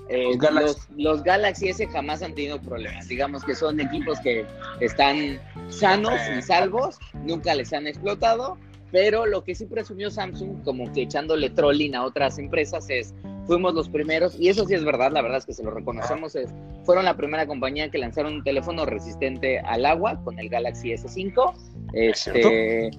Eh, 0.08 0.24
los, 0.26 0.38
Galaxy. 0.38 0.66
Los, 0.66 0.88
los, 0.96 1.22
Galaxy 1.22 1.68
S 1.68 1.86
jamás 1.88 2.22
han 2.22 2.34
tenido 2.34 2.60
problemas. 2.60 3.08
Digamos 3.08 3.44
que 3.44 3.54
son 3.54 3.80
equipos 3.80 4.20
que 4.20 4.46
están 4.80 5.40
sanos 5.68 6.14
y 6.36 6.42
salvos, 6.42 6.98
nunca 7.14 7.54
les 7.54 7.72
han 7.72 7.86
explotado. 7.86 8.58
Pero 8.94 9.26
lo 9.26 9.42
que 9.42 9.56
sí 9.56 9.66
presumió 9.66 10.08
Samsung, 10.08 10.62
como 10.62 10.92
que 10.92 11.02
echándole 11.02 11.50
trolling 11.50 11.96
a 11.96 12.04
otras 12.04 12.38
empresas, 12.38 12.88
es 12.88 13.12
fuimos 13.44 13.74
los 13.74 13.88
primeros, 13.88 14.38
y 14.38 14.48
eso 14.50 14.64
sí 14.66 14.74
es 14.74 14.84
verdad, 14.84 15.10
la 15.10 15.20
verdad 15.20 15.38
es 15.38 15.46
que 15.46 15.52
se 15.52 15.64
lo 15.64 15.72
reconocemos, 15.72 16.36
es, 16.36 16.54
fueron 16.84 17.04
la 17.04 17.16
primera 17.16 17.44
compañía 17.44 17.90
que 17.90 17.98
lanzaron 17.98 18.34
un 18.34 18.44
teléfono 18.44 18.86
resistente 18.86 19.58
al 19.58 19.84
agua 19.84 20.20
con 20.22 20.38
el 20.38 20.48
Galaxy 20.48 20.92
S5. 20.92 21.54
Este, 21.92 22.90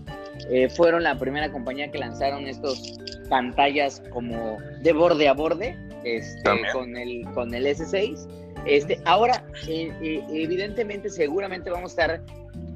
eh, 0.49 0.69
fueron 0.75 1.01
la 1.03 1.17
primera 1.17 1.49
compañía 1.49 1.89
que 1.89 1.97
lanzaron 1.97 2.45
estos 2.45 2.99
pantallas 3.29 4.03
como 4.11 4.57
de 4.81 4.91
borde 4.91 5.29
a 5.29 5.33
borde 5.33 5.77
este, 6.03 6.51
con, 6.73 6.97
el, 6.97 7.23
con 7.33 7.53
el 7.53 7.67
S6. 7.67 8.27
Este, 8.65 8.99
ahora, 9.05 9.45
eh, 9.69 9.93
eh, 10.01 10.23
evidentemente, 10.29 11.09
seguramente 11.09 11.69
vamos 11.69 11.97
a 11.97 12.01
estar, 12.01 12.21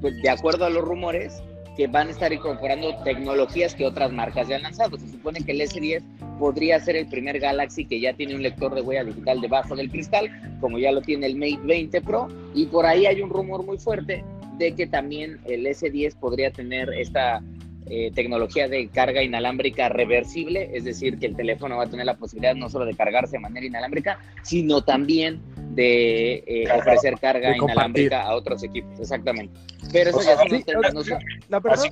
pues, 0.00 0.14
de 0.22 0.30
acuerdo 0.30 0.64
a 0.64 0.70
los 0.70 0.82
rumores, 0.82 1.42
que 1.76 1.86
van 1.86 2.08
a 2.08 2.10
estar 2.10 2.32
incorporando 2.32 2.96
tecnologías 3.02 3.74
que 3.74 3.86
otras 3.86 4.12
marcas 4.12 4.48
ya 4.48 4.56
han 4.56 4.62
lanzado. 4.62 4.98
Se 4.98 5.08
supone 5.08 5.40
que 5.40 5.52
el 5.52 5.60
S10 5.60 6.02
podría 6.38 6.80
ser 6.80 6.96
el 6.96 7.06
primer 7.06 7.38
Galaxy 7.38 7.84
que 7.84 8.00
ya 8.00 8.12
tiene 8.14 8.34
un 8.34 8.42
lector 8.42 8.74
de 8.74 8.80
huella 8.80 9.04
digital 9.04 9.40
debajo 9.40 9.76
del 9.76 9.90
cristal, 9.90 10.30
como 10.60 10.78
ya 10.78 10.92
lo 10.92 11.02
tiene 11.02 11.26
el 11.26 11.36
Mate 11.36 11.60
20 11.64 12.00
Pro, 12.02 12.28
y 12.54 12.66
por 12.66 12.86
ahí 12.86 13.06
hay 13.06 13.20
un 13.20 13.30
rumor 13.30 13.64
muy 13.64 13.78
fuerte 13.78 14.24
de 14.58 14.74
que 14.74 14.86
también 14.86 15.38
el 15.46 15.66
S10 15.66 16.16
podría 16.16 16.50
tener 16.50 16.90
esta 16.92 17.42
eh, 17.86 18.12
tecnología 18.14 18.68
de 18.68 18.88
carga 18.88 19.22
inalámbrica 19.22 19.88
reversible, 19.88 20.70
es 20.74 20.84
decir, 20.84 21.18
que 21.18 21.26
el 21.26 21.34
teléfono 21.34 21.76
va 21.76 21.84
a 21.84 21.90
tener 21.90 22.06
la 22.06 22.16
posibilidad 22.16 22.54
no 22.54 22.68
solo 22.68 22.84
de 22.84 22.94
cargarse 22.94 23.32
de 23.32 23.40
manera 23.40 23.66
inalámbrica, 23.66 24.20
sino 24.42 24.82
también 24.82 25.40
de 25.70 26.44
eh, 26.46 26.68
ofrecer 26.76 27.18
carga 27.18 27.50
de 27.50 27.56
inalámbrica 27.56 28.22
a 28.22 28.34
otros 28.34 28.62
equipos, 28.62 28.98
exactamente. 28.98 29.58
Pero 29.92 30.10
eso 30.10 30.18
o 30.18 30.22
sea, 30.22 30.36
ya 30.36 30.56
sí, 30.56 30.64
son 30.64 30.94
no, 30.94 31.02
La 31.48 31.60
verdad, 31.60 31.84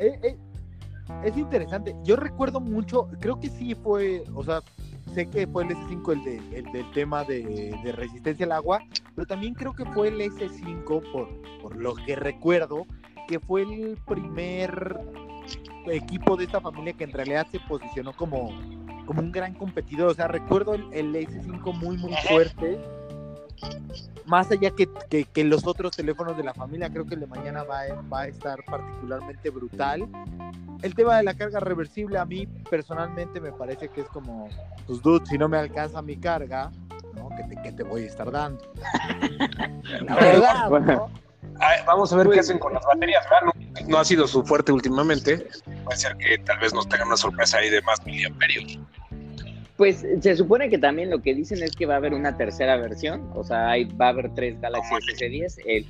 eh, 0.00 0.18
eh, 0.22 0.36
es 1.24 1.36
interesante. 1.36 1.94
Yo 2.04 2.16
recuerdo 2.16 2.60
mucho, 2.60 3.08
creo 3.20 3.38
que 3.38 3.48
sí 3.48 3.74
fue, 3.74 4.24
o 4.34 4.42
sea, 4.42 4.62
sé 5.14 5.26
que 5.26 5.46
fue 5.46 5.64
el 5.64 5.70
S5 5.70 6.12
el, 6.12 6.24
de, 6.24 6.58
el 6.58 6.72
del 6.72 6.90
tema 6.92 7.24
de, 7.24 7.74
de, 7.82 7.92
resistencia 7.92 8.46
al 8.46 8.52
agua, 8.52 8.80
pero 9.14 9.26
también 9.26 9.54
creo 9.54 9.72
que 9.72 9.84
fue 9.86 10.08
el 10.08 10.20
S5, 10.20 10.84
por, 11.12 11.28
por 11.62 11.76
lo 11.76 11.94
que 11.94 12.16
recuerdo, 12.16 12.86
que 13.28 13.38
fue 13.38 13.62
el 13.62 13.98
primer 14.06 14.98
equipo 15.90 16.36
de 16.36 16.44
esta 16.44 16.60
familia 16.60 16.92
que 16.92 17.04
en 17.04 17.12
realidad 17.12 17.46
se 17.50 17.60
posicionó 17.60 18.12
como, 18.12 18.50
como 19.06 19.20
un 19.20 19.32
gran 19.32 19.54
competidor. 19.54 20.10
O 20.10 20.14
sea, 20.14 20.28
recuerdo 20.28 20.74
el, 20.74 20.84
el 20.92 21.14
S5 21.14 21.74
muy, 21.74 21.96
muy 21.96 22.14
fuerte. 22.28 22.78
Más 24.26 24.50
allá 24.50 24.70
que, 24.70 24.88
que, 25.08 25.24
que, 25.24 25.44
los 25.44 25.66
otros 25.66 25.96
teléfonos 25.96 26.36
de 26.36 26.44
la 26.44 26.54
familia, 26.54 26.90
creo 26.90 27.06
que 27.06 27.14
el 27.14 27.20
de 27.20 27.26
mañana 27.26 27.64
va, 27.64 27.82
va 28.12 28.20
a 28.22 28.26
estar 28.28 28.62
particularmente 28.64 29.50
brutal. 29.50 30.08
El 30.82 30.94
tema 30.94 31.16
de 31.16 31.24
la 31.24 31.34
carga 31.34 31.58
reversible 31.58 32.18
a 32.18 32.24
mí 32.24 32.46
personalmente 32.70 33.40
me 33.40 33.50
parece 33.50 33.88
que 33.88 34.02
es 34.02 34.08
como, 34.08 34.48
pues 34.86 35.02
dude, 35.02 35.26
si 35.26 35.38
no 35.38 35.48
me 35.48 35.56
alcanza 35.56 36.02
mi 36.02 36.16
carga, 36.18 36.70
¿no? 37.14 37.30
¿Qué 37.36 37.42
te, 37.44 37.62
qué 37.62 37.72
te 37.72 37.82
voy 37.82 38.02
a 38.04 38.06
estar 38.06 38.30
dando? 38.30 38.62
la 40.02 40.14
verdad, 40.14 40.70
¿no? 40.70 41.10
Vamos 41.86 42.12
a 42.12 42.16
ver 42.16 42.26
pues, 42.26 42.36
qué 42.36 42.40
hacen 42.40 42.58
con 42.58 42.74
las 42.74 42.84
baterías, 42.84 43.24
¿verdad? 43.24 43.54
No, 43.82 43.88
no, 43.88 43.98
ha 43.98 44.04
sido 44.04 44.26
su 44.26 44.44
fuerte 44.44 44.72
últimamente. 44.72 45.48
Puede 45.88 46.00
ser 46.00 46.16
que 46.18 46.36
tal 46.44 46.58
vez 46.58 46.74
nos 46.74 46.86
tengan 46.86 47.08
una 47.08 47.16
sorpresa 47.16 47.56
ahí 47.56 47.70
de 47.70 47.80
más 47.80 48.04
miliamperios. 48.04 48.78
Pues 49.78 50.04
se 50.20 50.36
supone 50.36 50.68
que 50.68 50.76
también 50.76 51.08
lo 51.08 51.22
que 51.22 51.34
dicen 51.34 51.62
es 51.62 51.74
que 51.74 51.86
va 51.86 51.94
a 51.94 51.96
haber 51.96 52.12
una 52.12 52.36
tercera 52.36 52.76
versión, 52.76 53.30
o 53.34 53.42
sea, 53.42 53.70
hay, 53.70 53.84
va 53.84 54.06
a 54.06 54.08
haber 54.10 54.34
tres 54.34 54.60
Galaxy 54.60 54.92
S10. 55.16 55.62
El, 55.64 55.86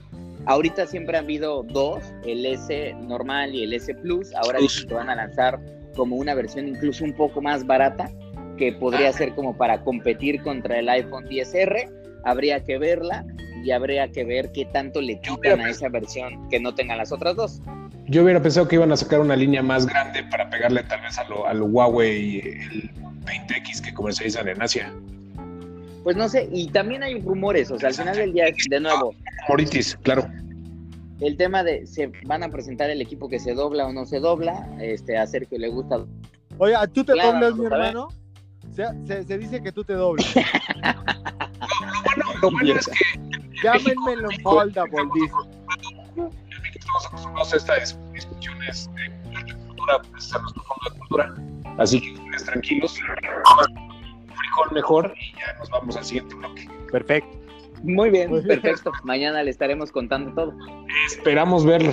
ahorita 0.47 0.87
siempre 0.87 1.19
han 1.19 1.25
habido 1.25 1.64
dos, 1.64 2.05
el 2.25 2.47
S 2.47 2.95
normal 3.00 3.57
y 3.57 3.64
el 3.64 3.73
S 3.73 3.93
Plus. 3.93 4.33
Ahora 4.37 4.61
dicen 4.61 4.87
que 4.87 4.95
van 4.95 5.11
a 5.11 5.17
lanzar 5.17 5.59
como 5.97 6.14
una 6.14 6.33
versión 6.35 6.69
incluso 6.69 7.02
un 7.02 7.14
poco 7.14 7.43
más 7.43 7.67
barata, 7.67 8.09
que 8.57 8.73
podría 8.73 9.12
ser 9.12 9.35
como 9.35 9.57
para 9.57 9.83
competir 9.83 10.43
contra 10.43 10.78
el 10.78 10.88
iPhone 10.90 11.25
10R. 11.25 11.90
Habría 12.25 12.62
que 12.62 12.78
verla 12.78 13.25
y 13.64 13.73
habría 13.73 14.12
que 14.12 14.23
ver 14.23 14.52
qué 14.52 14.64
tanto 14.67 15.00
le 15.00 15.21
quitan 15.21 15.61
a 15.61 15.71
esa 15.71 15.88
versión 15.88 16.49
que 16.50 16.61
no 16.61 16.73
tengan 16.73 16.99
las 16.99 17.11
otras 17.11 17.35
dos. 17.35 17.61
Yo 18.09 18.23
hubiera 18.23 18.41
pensado 18.41 18.67
que 18.67 18.77
iban 18.77 18.91
a 18.91 18.97
sacar 18.97 19.21
una 19.21 19.37
línea 19.37 19.62
más 19.62 19.87
grande 19.87 20.25
para 20.25 20.49
pegarle 20.49 20.83
tal 20.85 21.03
vez 21.03 21.19
a 21.19 21.29
lo, 21.29 21.47
al 21.47 21.61
Huawei 21.61 22.41
el 22.41 22.91
20X 23.25 23.83
que 23.83 23.93
comercializan 23.93 24.49
en 24.49 24.62
Asia. 24.62 24.91
Pues 26.05 26.17
no 26.17 26.27
sé, 26.27 26.49
y 26.50 26.69
también 26.69 27.03
hay 27.03 27.21
rumores, 27.21 27.71
o 27.71 27.79
sea, 27.79 27.91
al 27.91 27.95
final 27.95 28.17
del 28.17 28.33
día, 28.33 28.47
de 28.71 28.81
nuevo. 28.81 29.15
Moritis, 29.47 29.95
claro. 30.03 30.27
El 31.21 31.37
tema 31.37 31.62
de 31.62 31.87
se 31.87 32.11
van 32.25 32.43
a 32.43 32.49
presentar 32.49 32.88
el 32.88 33.03
equipo 33.03 33.29
que 33.29 33.38
se 33.38 33.53
dobla 33.53 33.87
o 33.87 33.93
no 33.93 34.07
se 34.07 34.21
dobla, 34.21 34.67
este, 34.81 35.19
a 35.19 35.27
Sergio 35.27 35.59
le 35.59 35.69
gusta. 35.69 36.07
Oye, 36.57 36.75
¿tú 36.95 37.05
te 37.05 37.12
doblas, 37.12 37.57
mi 37.57 37.67
hermano? 37.67 38.09
Se, 38.75 39.25
se, 39.25 39.38
dice 39.38 39.62
que 39.62 39.71
tú 39.71 39.85
te 39.85 39.93
doblas. 39.93 40.35
lo 42.43 42.50
bueno, 42.53 42.75
es 42.75 42.87
que. 42.87 42.95
Llámenme 43.62 44.17
lo 44.17 44.31
foldable, 44.43 44.97
dice. 45.15 45.35
Estamos 46.88 47.07
acostumbrados 47.07 47.52
a 47.52 47.57
estas 47.57 48.12
discusiones 48.12 48.90
de 48.97 49.54
cultura, 49.66 50.00
pues 50.11 50.35
a 50.35 50.38
nuestro 50.38 50.62
fondo 50.62 50.90
de 50.90 50.99
cultura. 50.99 51.35
Así 51.76 52.00
que 52.00 52.12
ustedes 52.14 52.45
tranquilos, 52.45 52.95
frijol 52.95 54.73
mejor 54.73 55.14
y 55.21 55.33
ya 55.38 55.52
nos 55.59 55.68
vamos 55.68 55.97
al 55.99 56.04
siguiente 56.04 56.35
bloque. 56.35 56.66
Perfecto. 56.90 57.38
Muy 57.83 58.09
bien, 58.09 58.30
perfecto. 58.42 58.90
Mañana 59.04 59.42
le 59.42 59.50
estaremos 59.50 59.92
contando 59.92 60.33
todo. 60.33 60.54
Esperamos 61.07 61.66
verlo. 61.66 61.92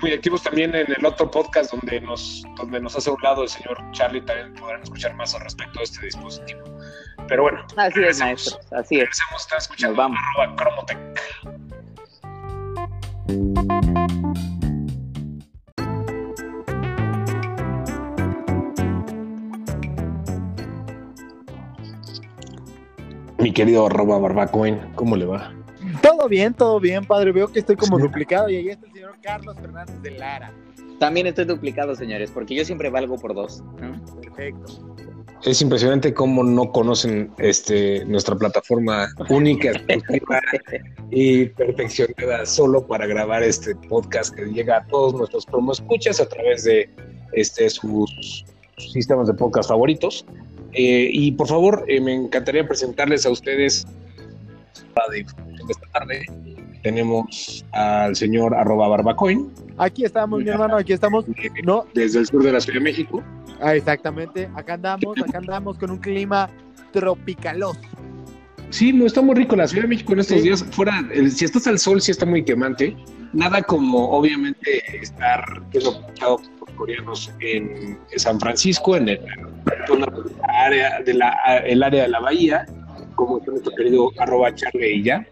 Muy 0.00 0.14
activos 0.14 0.42
también 0.42 0.74
en 0.74 0.90
el 0.90 1.04
otro 1.04 1.30
podcast 1.30 1.72
donde 1.72 2.00
nos, 2.00 2.42
donde 2.56 2.80
nos 2.80 2.96
hace 2.96 3.10
un 3.10 3.18
lado 3.22 3.42
el 3.42 3.48
señor 3.50 3.76
Charlie, 3.92 4.22
también 4.22 4.54
podrán 4.54 4.82
escuchar 4.82 5.14
más 5.16 5.34
al 5.34 5.42
respecto 5.42 5.80
de 5.80 5.84
este 5.84 6.06
dispositivo. 6.06 6.62
Pero 7.28 7.42
bueno. 7.42 7.62
Así 7.76 8.02
es, 8.02 8.18
maestro. 8.20 8.58
Así 8.70 9.00
es. 9.00 9.10
Están 9.36 9.58
escuchando 9.58 9.96
vamos. 9.96 10.18
Cromotech. 10.56 10.98
Mi 23.38 23.52
querido 23.52 23.86
arroba 23.86 24.18
barbacoin, 24.18 24.78
¿cómo 24.94 25.16
le 25.16 25.24
va? 25.24 25.52
Todo 26.02 26.28
bien, 26.28 26.52
todo 26.52 26.78
bien, 26.78 27.04
padre. 27.04 27.32
Veo 27.32 27.48
que 27.48 27.60
estoy 27.60 27.76
como 27.76 27.98
duplicado 27.98 28.48
y 28.50 28.56
ahí 28.56 28.68
está 28.68 28.86
el 28.86 28.92
señor 28.92 29.14
Carlos 29.22 29.56
Fernández 29.58 30.00
de 30.02 30.10
Lara. 30.12 30.52
También 30.98 31.26
estoy 31.26 31.46
duplicado, 31.46 31.94
señores, 31.94 32.30
porque 32.30 32.54
yo 32.54 32.64
siempre 32.64 32.90
valgo 32.90 33.16
por 33.16 33.34
dos. 33.34 33.64
Perfecto. 34.20 34.94
Es 35.44 35.62
impresionante 35.62 36.12
cómo 36.12 36.44
no 36.44 36.70
conocen 36.70 37.32
este 37.38 38.04
nuestra 38.04 38.36
plataforma 38.36 39.08
única 39.30 39.72
y 41.10 41.46
perfeccionada 41.46 42.44
solo 42.44 42.86
para 42.86 43.06
grabar 43.06 43.42
este 43.42 43.74
podcast 43.74 44.34
que 44.34 44.44
llega 44.44 44.78
a 44.78 44.86
todos 44.88 45.14
nuestros 45.14 45.46
promo 45.46 45.72
escuchas 45.72 46.20
a 46.20 46.28
través 46.28 46.64
de 46.64 46.90
este 47.32 47.70
sus 47.70 48.44
sistemas 48.76 49.28
de 49.28 49.34
podcast 49.34 49.70
favoritos. 49.70 50.26
Eh, 50.72 51.08
y 51.10 51.32
por 51.32 51.48
favor, 51.48 51.84
eh, 51.88 52.00
me 52.00 52.14
encantaría 52.14 52.66
presentarles 52.66 53.24
a 53.24 53.30
ustedes 53.30 53.86
de 55.10 55.26
esta 55.70 55.86
tarde. 55.88 56.26
Tenemos 56.82 57.64
al 57.72 58.16
señor 58.16 58.54
arroba 58.54 58.88
barbacoin. 58.88 59.52
Aquí 59.78 60.04
estamos, 60.04 60.42
mi 60.42 60.48
hermano, 60.48 60.76
aquí 60.76 60.92
estamos. 60.92 61.24
No. 61.64 61.84
Desde 61.94 62.20
el 62.20 62.26
sur 62.26 62.42
de 62.42 62.52
la 62.52 62.60
Ciudad 62.60 62.78
de 62.78 62.84
México. 62.84 63.22
Ah, 63.60 63.74
exactamente, 63.74 64.48
acá 64.54 64.74
andamos, 64.74 65.18
acá 65.18 65.38
andamos 65.38 65.78
con 65.78 65.90
un 65.90 65.98
clima 65.98 66.48
tropicaloso. 66.92 67.80
Sí, 68.70 68.92
no 68.92 69.04
está 69.04 69.20
muy 69.20 69.34
rico 69.34 69.56
la 69.56 69.66
Ciudad 69.66 69.82
de 69.82 69.88
México 69.88 70.12
en 70.12 70.20
estos 70.20 70.42
días. 70.42 70.64
Fuera, 70.70 71.04
si 71.28 71.44
estás 71.44 71.66
al 71.66 71.78
sol, 71.78 72.00
sí 72.00 72.12
está 72.12 72.24
muy 72.24 72.44
quemante. 72.44 72.96
Nada 73.32 73.62
como, 73.62 74.10
obviamente, 74.10 74.82
estar, 75.00 75.44
que 75.70 75.78
es 75.78 75.84
lo 75.84 76.00
por 76.58 76.74
coreanos 76.76 77.32
en 77.40 77.98
San 78.16 78.38
Francisco, 78.40 78.96
en 78.96 79.08
el, 79.08 79.20
área 80.48 81.00
de 81.02 81.14
la, 81.14 81.36
el 81.66 81.82
área 81.82 82.04
de 82.04 82.08
la 82.08 82.20
bahía, 82.20 82.66
como 83.16 83.40
nuestro 83.44 83.72
querido 83.74 84.10
arroba 84.18 84.54
charle 84.54 84.92
y 84.92 85.02
ya. 85.02 85.26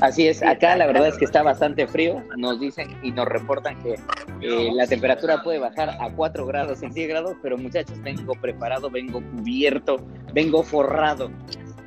Así 0.00 0.28
es, 0.28 0.42
acá 0.42 0.76
la 0.76 0.86
verdad 0.86 1.08
es 1.08 1.18
que 1.18 1.24
está 1.24 1.42
bastante 1.42 1.86
frío, 1.86 2.24
nos 2.36 2.58
dicen 2.58 2.96
y 3.02 3.10
nos 3.10 3.26
reportan 3.26 3.82
que 3.82 3.96
eh, 4.40 4.70
la 4.74 4.86
temperatura 4.86 5.42
puede 5.42 5.58
bajar 5.58 5.90
a 6.00 6.10
4 6.10 6.46
grados 6.46 6.78
centígrados, 6.78 7.36
pero 7.42 7.58
muchachos, 7.58 8.00
vengo 8.02 8.34
preparado, 8.34 8.88
vengo 8.90 9.20
cubierto, 9.36 9.96
vengo 10.32 10.62
forrado 10.62 11.30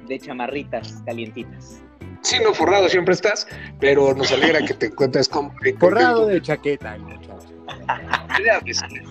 de 0.07 0.19
chamarritas 0.19 1.01
calientitas. 1.05 1.81
Sí, 2.21 2.37
no 2.41 2.53
forrado 2.53 2.87
siempre 2.87 3.13
estás, 3.13 3.47
pero 3.79 4.13
nos 4.13 4.31
alegra 4.31 4.65
que 4.65 4.73
te 4.73 4.85
encuentres 4.87 5.27
con... 5.27 5.51
Forrado 5.79 6.27
de 6.27 6.41
chaqueta, 6.41 6.97
muchachos. 6.97 7.47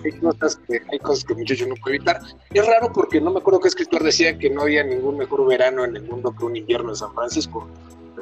hay 0.03 0.11
cosas 0.19 0.55
que 0.67 0.81
hay 0.91 0.99
cosas 0.99 1.23
que 1.23 1.35
muchacho 1.35 1.67
no 1.67 1.75
puede 1.75 1.97
evitar. 1.97 2.19
Es 2.51 2.65
raro 2.65 2.91
porque 2.91 3.21
no 3.21 3.31
me 3.31 3.39
acuerdo 3.39 3.59
qué 3.59 3.67
escritor 3.67 4.03
decía 4.03 4.37
que 4.37 4.49
no 4.49 4.63
había 4.63 4.83
ningún 4.83 5.17
mejor 5.17 5.45
verano 5.45 5.85
en 5.85 5.95
el 5.95 6.03
mundo 6.03 6.33
que 6.35 6.45
un 6.45 6.55
invierno 6.55 6.89
en 6.89 6.95
San 6.95 7.13
Francisco. 7.13 7.67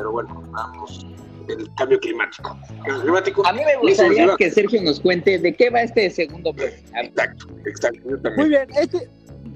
Pero 0.01 0.13
bueno, 0.13 0.43
vamos 0.49 1.05
el 1.47 1.69
cambio 1.75 1.99
climático. 1.99 2.57
climático 3.01 3.45
a 3.45 3.53
mí 3.53 3.61
me 3.63 3.75
gustaría 3.77 4.35
que 4.35 4.49
Sergio 4.49 4.81
nos 4.81 4.99
cuente 4.99 5.37
de 5.37 5.53
qué 5.53 5.69
va 5.69 5.83
este 5.83 6.09
segundo 6.09 6.51
bloque. 6.53 6.83
Exacto, 6.95 7.45
exacto. 7.65 8.09
Muy 8.35 8.49
bien, 8.49 8.67
este, 8.81 9.07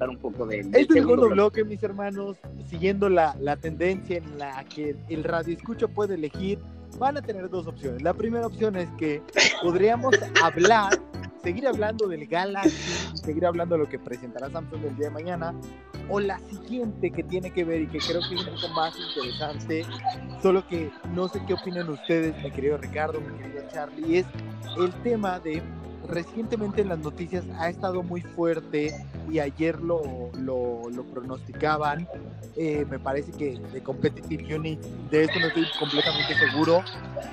un 0.08 0.18
poco 0.18 0.46
de, 0.46 0.60
este 0.60 0.94
segundo 0.94 1.28
bloque, 1.30 1.64
mis 1.64 1.82
hermanos, 1.82 2.36
siguiendo 2.70 3.08
la, 3.08 3.34
la 3.40 3.56
tendencia 3.56 4.18
en 4.18 4.38
la 4.38 4.64
que 4.66 4.94
el 5.08 5.24
radio 5.24 5.56
escucho 5.56 5.88
puede 5.88 6.14
elegir 6.14 6.60
van 6.96 7.16
a 7.16 7.22
tener 7.22 7.50
dos 7.50 7.66
opciones. 7.66 8.02
La 8.02 8.14
primera 8.14 8.46
opción 8.46 8.76
es 8.76 8.88
que 8.98 9.20
podríamos 9.60 10.14
hablar, 10.44 10.96
seguir 11.46 11.68
hablando 11.68 12.08
del 12.08 12.26
Galaxy, 12.26 13.16
seguir 13.16 13.46
hablando 13.46 13.76
de 13.76 13.84
lo 13.84 13.88
que 13.88 14.00
presentará 14.00 14.50
Samsung 14.50 14.84
el 14.84 14.96
día 14.96 15.06
de 15.06 15.10
mañana, 15.12 15.54
o 16.08 16.18
la 16.18 16.40
siguiente 16.40 17.12
que 17.12 17.22
tiene 17.22 17.52
que 17.52 17.62
ver 17.62 17.82
y 17.82 17.86
que 17.86 17.98
creo 17.98 18.20
que 18.28 18.34
es 18.34 18.40
un 18.44 18.54
poco 18.56 18.68
más 18.74 18.92
interesante, 18.98 19.86
solo 20.42 20.66
que 20.66 20.90
no 21.14 21.28
sé 21.28 21.40
qué 21.46 21.54
opinan 21.54 21.88
ustedes, 21.88 22.36
mi 22.42 22.50
querido 22.50 22.78
Ricardo, 22.78 23.20
mi 23.20 23.38
querido 23.38 23.62
Charlie, 23.72 24.18
es 24.18 24.26
el 24.76 24.92
tema 25.04 25.38
de 25.38 25.62
recientemente 26.08 26.82
en 26.82 26.88
las 26.88 26.98
noticias 26.98 27.44
ha 27.58 27.68
estado 27.68 28.02
muy 28.02 28.20
fuerte 28.20 28.94
y 29.30 29.38
ayer 29.38 29.80
lo, 29.80 30.30
lo, 30.38 30.88
lo 30.90 31.04
pronosticaban. 31.04 32.08
Eh, 32.56 32.86
me 32.88 32.98
parece 32.98 33.32
que 33.32 33.58
de 33.58 33.82
Competitive 33.82 34.56
Unit, 34.56 34.80
de 35.10 35.24
esto 35.24 35.38
no 35.40 35.48
estoy 35.48 35.66
completamente 35.78 36.34
seguro, 36.34 36.82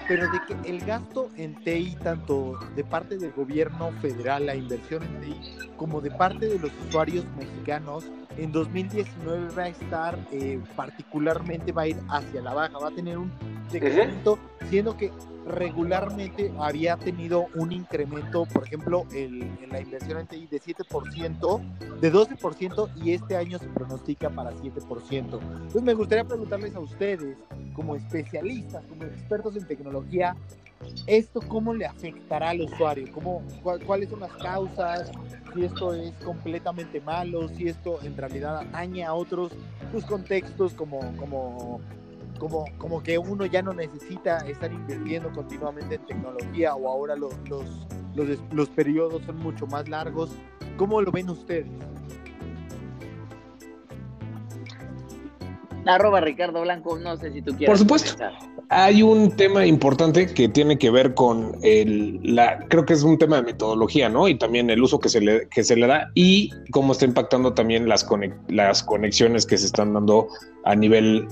pero 0.07 0.23
de 0.31 0.39
que 0.47 0.69
el 0.69 0.83
gasto 0.85 1.29
en 1.37 1.55
TI, 1.63 1.95
tanto 2.03 2.59
de 2.75 2.83
parte 2.83 3.17
del 3.17 3.31
gobierno 3.31 3.91
federal, 4.01 4.47
la 4.47 4.55
inversión 4.55 5.03
en 5.03 5.21
TI, 5.21 5.35
como 5.77 6.01
de 6.01 6.11
parte 6.11 6.47
de 6.47 6.59
los 6.59 6.71
usuarios 6.87 7.25
mexicanos, 7.37 8.05
en 8.37 8.51
2019 8.51 9.53
va 9.55 9.63
a 9.63 9.67
estar 9.69 10.19
eh, 10.31 10.59
particularmente, 10.75 11.71
va 11.71 11.83
a 11.83 11.87
ir 11.87 11.97
hacia 12.09 12.41
la 12.41 12.53
baja, 12.53 12.77
va 12.79 12.87
a 12.89 12.95
tener 12.95 13.17
un 13.17 13.31
decremento, 13.71 14.37
siendo 14.69 14.97
que 14.97 15.11
regularmente 15.45 16.53
había 16.59 16.97
tenido 16.97 17.47
un 17.55 17.71
incremento, 17.71 18.45
por 18.45 18.65
ejemplo, 18.65 19.05
en 19.11 19.57
la 19.71 19.81
inversión 19.81 20.19
en 20.19 20.27
TI 20.27 20.47
de 20.47 20.61
7%, 20.61 21.99
de 21.99 22.13
12%, 22.13 22.89
y 23.03 23.11
este 23.11 23.35
año 23.35 23.59
se 23.59 23.67
pronostica 23.67 24.29
para 24.29 24.51
7%. 24.51 25.11
Entonces 25.11 25.81
me 25.81 25.93
gustaría 25.93 26.23
preguntarles 26.23 26.75
a 26.75 26.79
ustedes, 26.79 27.37
como 27.73 27.95
especialistas, 27.95 28.83
como 28.85 29.03
expertos 29.03 29.55
en 29.55 29.65
tecnología, 29.65 30.35
¿esto 31.07 31.41
cómo 31.47 31.73
le 31.73 31.85
afectará 31.85 32.49
al 32.49 32.61
usuario? 32.61 33.11
¿Cómo, 33.13 33.41
¿Cuáles 33.85 34.09
son 34.09 34.21
las 34.21 34.33
causas? 34.33 35.11
Si 35.53 35.63
esto 35.63 35.93
es 35.93 36.13
completamente 36.23 36.99
malo, 37.01 37.47
si 37.49 37.67
esto 37.67 37.99
en 38.03 38.17
realidad 38.17 38.57
atañe 38.57 39.03
a 39.03 39.13
otros 39.13 39.51
pues, 39.91 40.05
contextos 40.05 40.73
como, 40.73 40.99
como 41.17 41.79
como, 42.43 42.65
como 42.77 43.01
que 43.01 43.17
uno 43.17 43.45
ya 43.45 43.61
no 43.61 43.73
necesita 43.73 44.39
estar 44.39 44.69
invirtiendo 44.69 45.31
continuamente 45.31 45.95
en 45.95 46.05
tecnología 46.05 46.75
o 46.75 46.89
ahora 46.89 47.15
los, 47.15 47.33
los, 47.47 47.63
los, 48.15 48.37
los 48.51 48.67
periodos 48.67 49.23
son 49.25 49.37
mucho 49.37 49.65
más 49.65 49.87
largos. 49.87 50.31
¿Cómo 50.75 51.01
lo 51.01 51.09
ven 51.09 51.29
ustedes? 51.29 51.67
Arroba 55.85 56.19
Ricardo 56.19 56.61
Blanco, 56.61 56.99
no 56.99 57.15
sé 57.15 57.31
si 57.31 57.41
tú 57.41 57.51
quieres. 57.51 57.67
Por 57.67 57.77
supuesto. 57.77 58.23
hay 58.67 59.03
un 59.03 59.31
tema 59.37 59.65
importante 59.65 60.27
que 60.27 60.49
tiene 60.49 60.77
que 60.77 60.89
ver 60.89 61.13
con 61.13 61.57
el, 61.61 62.19
la, 62.23 62.59
creo 62.67 62.85
que 62.85 62.91
es 62.93 63.03
un 63.03 63.17
tema 63.17 63.37
de 63.37 63.43
metodología, 63.43 64.09
¿no? 64.09 64.27
Y 64.27 64.35
también 64.35 64.69
el 64.69 64.83
uso 64.83 64.99
que 64.99 65.07
se 65.07 65.21
le, 65.21 65.47
que 65.47 65.63
se 65.63 65.77
le 65.77 65.87
da 65.87 66.11
y 66.13 66.51
cómo 66.71 66.91
está 66.91 67.05
impactando 67.05 67.53
también 67.53 67.87
las, 67.87 68.05
las 68.49 68.83
conexiones 68.83 69.45
que 69.45 69.57
se 69.57 69.65
están 69.65 69.93
dando 69.93 70.27
a 70.65 70.75
nivel 70.75 71.27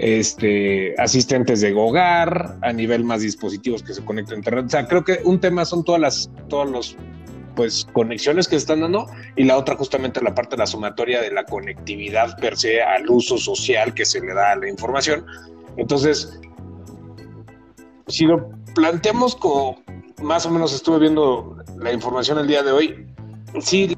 este, 0.00 0.94
asistentes 0.98 1.60
de 1.60 1.74
hogar, 1.74 2.56
a 2.62 2.72
nivel 2.72 3.04
más 3.04 3.20
dispositivos 3.20 3.82
que 3.82 3.92
se 3.92 4.02
conectan 4.02 4.34
a 4.34 4.38
internet. 4.38 4.64
O 4.66 4.68
sea, 4.70 4.88
creo 4.88 5.04
que 5.04 5.20
un 5.24 5.38
tema 5.38 5.66
son 5.66 5.84
todas 5.84 6.00
las, 6.00 6.30
todos 6.48 6.70
los 6.70 6.96
pues 7.54 7.86
conexiones 7.92 8.48
que 8.48 8.52
se 8.52 8.60
están 8.60 8.80
dando 8.80 9.06
y 9.36 9.44
la 9.44 9.58
otra 9.58 9.76
justamente 9.76 10.22
la 10.22 10.34
parte 10.34 10.56
de 10.56 10.60
la 10.60 10.66
sumatoria 10.66 11.20
de 11.20 11.30
la 11.30 11.44
conectividad 11.44 12.38
per 12.38 12.56
se 12.56 12.80
al 12.80 13.10
uso 13.10 13.36
social 13.36 13.92
que 13.92 14.06
se 14.06 14.20
le 14.20 14.32
da 14.32 14.52
a 14.52 14.56
la 14.56 14.70
información. 14.70 15.26
Entonces, 15.76 16.40
si 18.06 18.24
lo 18.24 18.50
planteamos 18.74 19.36
como 19.36 19.82
más 20.22 20.46
o 20.46 20.50
menos 20.50 20.72
estuve 20.72 21.00
viendo 21.00 21.56
la 21.76 21.92
información 21.92 22.38
el 22.38 22.46
día 22.46 22.62
de 22.62 22.72
hoy, 22.72 23.06
sí. 23.60 23.94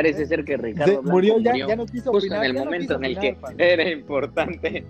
Parece 0.00 0.26
ser 0.26 0.44
que 0.44 0.56
Ricardo 0.56 1.02
murió, 1.02 1.38
ya, 1.40 1.54
ya 1.54 1.76
no 1.76 1.84
quiso 1.84 2.10
justo 2.10 2.34
en 2.34 2.44
el 2.44 2.54
momento 2.54 2.94
en 2.94 3.04
el 3.04 3.18
que 3.18 3.36
era 3.58 3.90
importante 3.90 4.86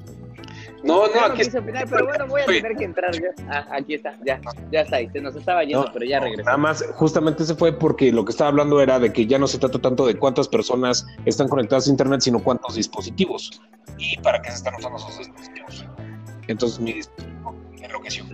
no, 0.82 1.06
no, 1.08 1.24
aquí 1.24 1.42
pero 1.90 2.06
bueno, 2.06 2.26
voy 2.26 2.42
a 2.42 2.46
tener 2.46 2.76
que 2.76 2.84
entrar 2.84 3.12
ya. 3.12 3.30
Ah, 3.48 3.66
aquí 3.72 3.94
está, 3.94 4.16
ya, 4.24 4.40
ya 4.72 4.80
está 4.80 4.96
ahí. 4.96 5.08
Se 5.12 5.20
nos 5.20 5.36
estaba 5.36 5.62
yendo, 5.62 5.90
pero 5.92 6.06
ya 6.06 6.20
regresó. 6.20 6.44
Nada 6.44 6.56
más, 6.56 6.84
justamente 6.94 7.44
se 7.44 7.54
fue 7.54 7.72
porque 7.72 8.10
lo 8.12 8.24
que 8.24 8.30
estaba 8.30 8.48
hablando 8.48 8.80
era 8.80 8.98
de 8.98 9.12
que 9.12 9.26
ya 9.26 9.38
no 9.38 9.46
se 9.46 9.58
trata 9.58 9.78
tanto 9.78 10.06
de 10.06 10.14
cuántas 10.16 10.48
personas 10.48 11.06
están 11.26 11.48
conectadas 11.48 11.86
a 11.86 11.90
Internet, 11.90 12.22
sino 12.22 12.42
cuántos 12.42 12.76
dispositivos. 12.76 13.60
¿Y 13.98 14.16
para 14.18 14.40
qué 14.40 14.50
se 14.50 14.56
están 14.56 14.74
usando 14.76 14.98
esos 14.98 15.18
dispositivos? 15.18 15.84
Entonces, 16.48 16.80
mi 16.80 16.94
dispositivo 16.94 17.54
enloqueció. 17.82 18.24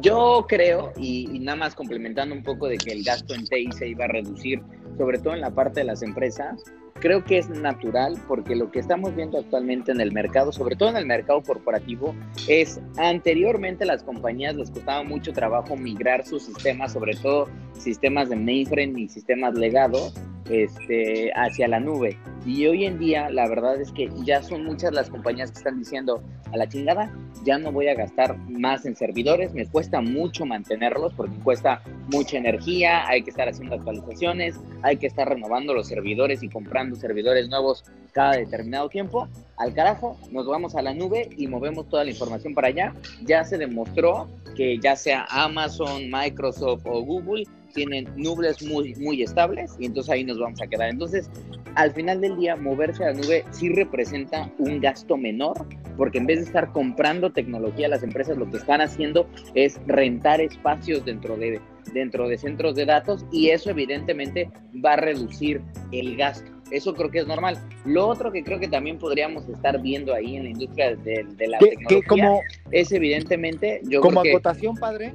Yo 0.00 0.46
creo, 0.48 0.92
y, 0.96 1.28
y, 1.32 1.38
nada 1.40 1.56
más 1.56 1.74
complementando 1.74 2.34
un 2.34 2.42
poco 2.42 2.68
de 2.68 2.78
que 2.78 2.92
el 2.92 3.02
gasto 3.02 3.34
en 3.34 3.44
TI 3.44 3.70
se 3.72 3.88
iba 3.88 4.04
a 4.04 4.08
reducir, 4.08 4.60
sobre 4.96 5.18
todo 5.18 5.34
en 5.34 5.40
la 5.40 5.50
parte 5.50 5.80
de 5.80 5.84
las 5.84 6.02
empresas, 6.02 6.62
creo 7.00 7.24
que 7.24 7.38
es 7.38 7.48
natural 7.48 8.18
porque 8.26 8.56
lo 8.56 8.70
que 8.70 8.80
estamos 8.80 9.14
viendo 9.14 9.38
actualmente 9.38 9.92
en 9.92 10.00
el 10.00 10.12
mercado, 10.12 10.52
sobre 10.52 10.76
todo 10.76 10.90
en 10.90 10.96
el 10.96 11.06
mercado 11.06 11.42
corporativo, 11.42 12.14
es 12.48 12.80
anteriormente 12.96 13.84
las 13.84 14.02
compañías 14.02 14.56
les 14.56 14.70
costaba 14.70 15.02
mucho 15.02 15.32
trabajo 15.32 15.76
migrar 15.76 16.24
sus 16.24 16.44
sistemas, 16.44 16.92
sobre 16.92 17.14
todo 17.16 17.48
sistemas 17.78 18.28
de 18.28 18.36
mainframe 18.36 19.00
y 19.00 19.08
sistemas 19.08 19.54
legados, 19.54 20.14
este, 20.50 21.30
hacia 21.34 21.68
la 21.68 21.80
nube. 21.80 22.18
Y 22.46 22.66
hoy 22.66 22.84
en 22.84 22.98
día 22.98 23.30
la 23.30 23.48
verdad 23.48 23.80
es 23.80 23.92
que 23.92 24.10
ya 24.24 24.42
son 24.42 24.64
muchas 24.64 24.92
las 24.92 25.10
compañías 25.10 25.50
que 25.50 25.58
están 25.58 25.78
diciendo 25.78 26.22
a 26.52 26.56
la 26.56 26.68
chingada, 26.68 27.12
ya 27.44 27.58
no 27.58 27.72
voy 27.72 27.88
a 27.88 27.94
gastar 27.94 28.36
más 28.48 28.86
en 28.86 28.96
servidores, 28.96 29.52
me 29.52 29.66
cuesta 29.66 30.00
mucho 30.00 30.46
mantenerlos 30.46 31.12
porque 31.14 31.36
cuesta 31.36 31.82
mucha 32.10 32.38
energía, 32.38 33.06
hay 33.06 33.22
que 33.22 33.30
estar 33.30 33.48
haciendo 33.48 33.74
actualizaciones, 33.74 34.58
hay 34.82 34.96
que 34.96 35.06
estar 35.06 35.28
renovando 35.28 35.74
los 35.74 35.88
servidores 35.88 36.42
y 36.42 36.48
comprando 36.48 36.96
servidores 36.96 37.48
nuevos 37.48 37.84
cada 38.12 38.32
determinado 38.32 38.88
tiempo. 38.88 39.28
Al 39.56 39.74
carajo, 39.74 40.18
nos 40.30 40.46
vamos 40.46 40.74
a 40.74 40.82
la 40.82 40.94
nube 40.94 41.30
y 41.36 41.46
movemos 41.46 41.88
toda 41.88 42.04
la 42.04 42.10
información 42.10 42.54
para 42.54 42.68
allá. 42.68 42.94
Ya 43.22 43.44
se 43.44 43.58
demostró 43.58 44.28
que 44.56 44.78
ya 44.78 44.96
sea 44.96 45.26
Amazon, 45.30 46.10
Microsoft 46.10 46.82
o 46.86 47.02
Google, 47.02 47.44
tienen 47.78 48.08
nubes 48.16 48.60
muy, 48.66 48.92
muy 48.96 49.22
estables 49.22 49.76
y 49.78 49.86
entonces 49.86 50.10
ahí 50.10 50.24
nos 50.24 50.40
vamos 50.40 50.60
a 50.60 50.66
quedar. 50.66 50.90
Entonces, 50.90 51.30
al 51.76 51.92
final 51.92 52.20
del 52.20 52.36
día, 52.36 52.56
moverse 52.56 53.04
a 53.04 53.12
la 53.12 53.12
nube 53.12 53.44
sí 53.52 53.68
representa 53.68 54.50
un 54.58 54.80
gasto 54.80 55.16
menor, 55.16 55.64
porque 55.96 56.18
en 56.18 56.26
vez 56.26 56.40
de 56.40 56.46
estar 56.46 56.72
comprando 56.72 57.30
tecnología, 57.30 57.86
las 57.86 58.02
empresas 58.02 58.36
lo 58.36 58.50
que 58.50 58.56
están 58.56 58.80
haciendo 58.80 59.28
es 59.54 59.80
rentar 59.86 60.40
espacios 60.40 61.04
dentro 61.04 61.36
de, 61.36 61.60
dentro 61.94 62.26
de 62.26 62.36
centros 62.36 62.74
de 62.74 62.84
datos 62.84 63.24
y 63.30 63.50
eso 63.50 63.70
evidentemente 63.70 64.50
va 64.84 64.94
a 64.94 64.96
reducir 64.96 65.62
el 65.92 66.16
gasto. 66.16 66.57
Eso 66.70 66.94
creo 66.94 67.10
que 67.10 67.20
es 67.20 67.26
normal. 67.26 67.58
Lo 67.84 68.06
otro 68.06 68.30
que 68.30 68.44
creo 68.44 68.58
que 68.58 68.68
también 68.68 68.98
podríamos 68.98 69.48
estar 69.48 69.80
viendo 69.80 70.14
ahí 70.14 70.36
en 70.36 70.44
la 70.44 70.50
industria 70.50 70.96
de, 70.96 71.26
la 71.46 71.58
tecnología 71.58 72.40
es 72.70 72.92
evidentemente... 72.92 73.80
Yo 73.84 74.00
como 74.00 74.20
acotación, 74.20 74.76
padre, 74.76 75.14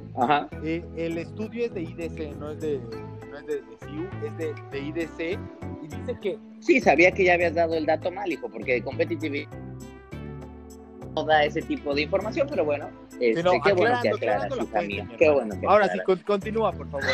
eh, 0.64 0.82
el 0.96 1.18
estudio 1.18 1.66
es 1.66 1.74
de 1.74 1.82
IDC, 1.82 2.36
no 2.38 2.50
es 2.50 2.60
de, 2.60 2.80
no 3.30 3.38
es 3.38 3.46
de, 3.46 3.62
CIU, 3.80 4.08
es 4.26 4.38
de, 4.38 4.54
de, 4.70 4.78
IDC 4.78 5.38
y 5.82 5.88
dice 5.88 6.18
que... 6.20 6.38
Sí, 6.60 6.80
sabía 6.80 7.12
que 7.12 7.24
ya 7.24 7.34
habías 7.34 7.54
dado 7.54 7.74
el 7.74 7.86
dato 7.86 8.10
mal, 8.10 8.30
hijo, 8.32 8.48
porque 8.48 8.74
de 8.74 8.82
Competitive 8.82 9.46
no 11.14 11.24
da 11.24 11.44
ese 11.44 11.62
tipo 11.62 11.94
de 11.94 12.02
información, 12.02 12.46
pero 12.50 12.64
bueno, 12.64 12.88
este, 13.20 13.42
qué 13.42 13.72
bueno 13.72 13.98
que 14.02 14.08
aclaras, 14.10 14.52
Qué 15.18 15.30
bueno 15.30 15.60
que 15.60 15.66
Ahora 15.66 15.88
sí, 15.88 15.98
continúa, 16.24 16.72
por 16.72 16.90
favor. 16.90 17.06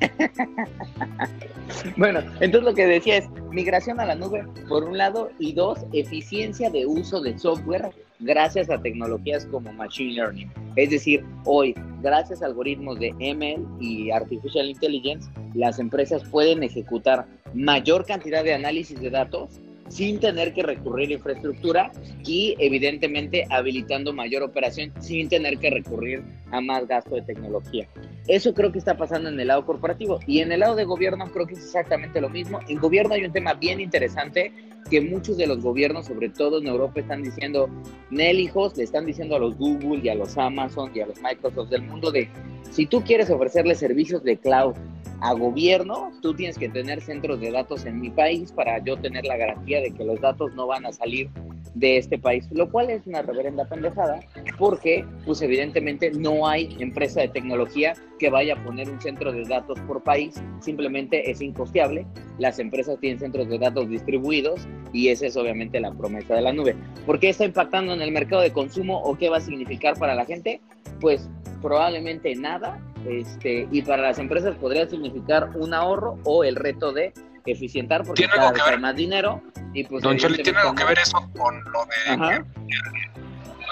bueno, 1.96 2.20
entonces 2.40 2.62
lo 2.62 2.74
que 2.74 2.86
decía 2.86 3.16
es 3.16 3.28
migración 3.50 4.00
a 4.00 4.06
la 4.06 4.14
nube, 4.14 4.46
por 4.68 4.84
un 4.84 4.98
lado, 4.98 5.30
y 5.38 5.52
dos, 5.52 5.78
eficiencia 5.92 6.70
de 6.70 6.86
uso 6.86 7.20
de 7.20 7.38
software 7.38 7.90
gracias 8.20 8.68
a 8.70 8.80
tecnologías 8.80 9.46
como 9.46 9.72
Machine 9.72 10.14
Learning. 10.14 10.50
Es 10.76 10.90
decir, 10.90 11.24
hoy, 11.44 11.74
gracias 12.02 12.42
a 12.42 12.46
algoritmos 12.46 12.98
de 12.98 13.12
ML 13.12 13.66
y 13.80 14.10
Artificial 14.10 14.68
Intelligence, 14.68 15.30
las 15.54 15.78
empresas 15.78 16.22
pueden 16.28 16.62
ejecutar 16.62 17.26
mayor 17.54 18.04
cantidad 18.04 18.44
de 18.44 18.54
análisis 18.54 19.00
de 19.00 19.10
datos 19.10 19.60
sin 19.88 20.20
tener 20.20 20.54
que 20.54 20.62
recurrir 20.62 21.10
a 21.10 21.14
infraestructura 21.14 21.92
y 22.24 22.54
evidentemente 22.58 23.46
habilitando 23.50 24.12
mayor 24.12 24.42
operación 24.42 24.92
sin 25.00 25.28
tener 25.28 25.58
que 25.58 25.70
recurrir 25.70 26.22
a 26.50 26.60
más 26.60 26.86
gasto 26.86 27.14
de 27.14 27.22
tecnología. 27.22 27.88
Eso 28.26 28.54
creo 28.54 28.72
que 28.72 28.78
está 28.78 28.96
pasando 28.96 29.28
en 29.28 29.40
el 29.40 29.48
lado 29.48 29.64
corporativo 29.64 30.20
y 30.26 30.40
en 30.40 30.52
el 30.52 30.60
lado 30.60 30.76
de 30.76 30.84
gobierno 30.84 31.26
creo 31.32 31.46
que 31.46 31.54
es 31.54 31.60
exactamente 31.60 32.20
lo 32.20 32.28
mismo. 32.28 32.60
En 32.68 32.78
gobierno 32.78 33.14
hay 33.14 33.24
un 33.24 33.32
tema 33.32 33.54
bien 33.54 33.80
interesante 33.80 34.52
que 34.90 35.00
muchos 35.00 35.36
de 35.36 35.46
los 35.46 35.62
gobiernos, 35.62 36.06
sobre 36.06 36.28
todo 36.30 36.60
en 36.60 36.66
Europa, 36.66 37.00
están 37.00 37.22
diciendo, 37.22 37.68
Nel 38.10 38.40
hijos, 38.40 38.76
le 38.76 38.84
están 38.84 39.06
diciendo 39.06 39.36
a 39.36 39.38
los 39.38 39.56
Google 39.56 40.00
y 40.02 40.08
a 40.08 40.14
los 40.14 40.36
Amazon 40.38 40.90
y 40.94 41.00
a 41.00 41.06
los 41.06 41.20
Microsoft 41.20 41.68
del 41.68 41.82
mundo 41.82 42.10
de, 42.10 42.28
si 42.70 42.86
tú 42.86 43.02
quieres 43.02 43.30
ofrecerle 43.30 43.74
servicios 43.74 44.22
de 44.22 44.36
cloud 44.36 44.74
a 45.20 45.32
gobierno, 45.32 46.12
tú 46.22 46.34
tienes 46.34 46.58
que 46.58 46.68
tener 46.68 47.00
centros 47.00 47.40
de 47.40 47.50
datos 47.50 47.86
en 47.86 48.00
mi 48.00 48.10
país 48.10 48.52
para 48.52 48.82
yo 48.84 48.96
tener 48.96 49.24
la 49.24 49.36
garantía 49.36 49.80
de 49.80 49.92
que 49.92 50.04
los 50.04 50.20
datos 50.20 50.54
no 50.54 50.66
van 50.66 50.86
a 50.86 50.92
salir 50.92 51.28
de 51.74 51.96
este 51.96 52.18
país, 52.18 52.48
lo 52.50 52.70
cual 52.70 52.90
es 52.90 53.06
una 53.06 53.22
reverenda 53.22 53.64
pendejada, 53.68 54.20
porque 54.58 55.04
pues 55.24 55.42
evidentemente 55.42 56.10
no 56.10 56.46
hay 56.46 56.76
empresa 56.80 57.20
de 57.20 57.28
tecnología 57.28 57.94
que 58.18 58.30
vaya 58.30 58.54
a 58.54 58.64
poner 58.64 58.88
un 58.90 59.00
centro 59.00 59.32
de 59.32 59.44
datos 59.44 59.78
por 59.80 60.02
país, 60.02 60.40
simplemente 60.60 61.30
es 61.30 61.40
incosteable, 61.40 62.06
las 62.38 62.58
empresas 62.58 62.98
tienen 63.00 63.18
centros 63.18 63.48
de 63.48 63.58
datos 63.58 63.88
distribuidos 63.88 64.66
y 64.92 65.08
esa 65.08 65.26
es 65.26 65.36
obviamente 65.36 65.80
la 65.80 65.92
promesa 65.92 66.34
de 66.34 66.42
la 66.42 66.52
nube. 66.52 66.74
¿Por 67.06 67.20
qué 67.20 67.28
está 67.28 67.44
impactando 67.44 67.92
en 67.92 68.02
el 68.02 68.12
mercado 68.12 68.42
de 68.42 68.52
consumo 68.52 69.00
o 69.02 69.16
qué 69.16 69.28
va 69.28 69.36
a 69.36 69.40
significar 69.40 69.98
para 69.98 70.14
la 70.14 70.24
gente? 70.24 70.60
Pues 71.00 71.28
probablemente 71.62 72.34
nada, 72.34 72.80
este, 73.06 73.68
y 73.70 73.82
para 73.82 74.02
las 74.02 74.18
empresas 74.18 74.56
podría 74.56 74.88
significar 74.88 75.50
un 75.54 75.74
ahorro 75.74 76.18
o 76.24 76.44
el 76.44 76.56
reto 76.56 76.92
de 76.92 77.12
eficientar 77.46 78.04
porque 78.04 78.26
¿Tiene 78.26 78.44
algo 78.44 78.54
que 78.54 78.70
ver? 78.70 78.80
más 78.80 78.96
dinero. 78.96 79.42
Y 79.72 79.84
pues, 79.84 80.02
Don 80.02 80.16
Charlie, 80.16 80.42
¿tiene 80.42 80.58
algo 80.58 80.74
que 80.74 80.84
ver 80.84 80.98
eso 80.98 81.18
con 81.36 81.62
lo 81.64 81.84
de... 81.84 82.24
Ajá. 82.24 82.44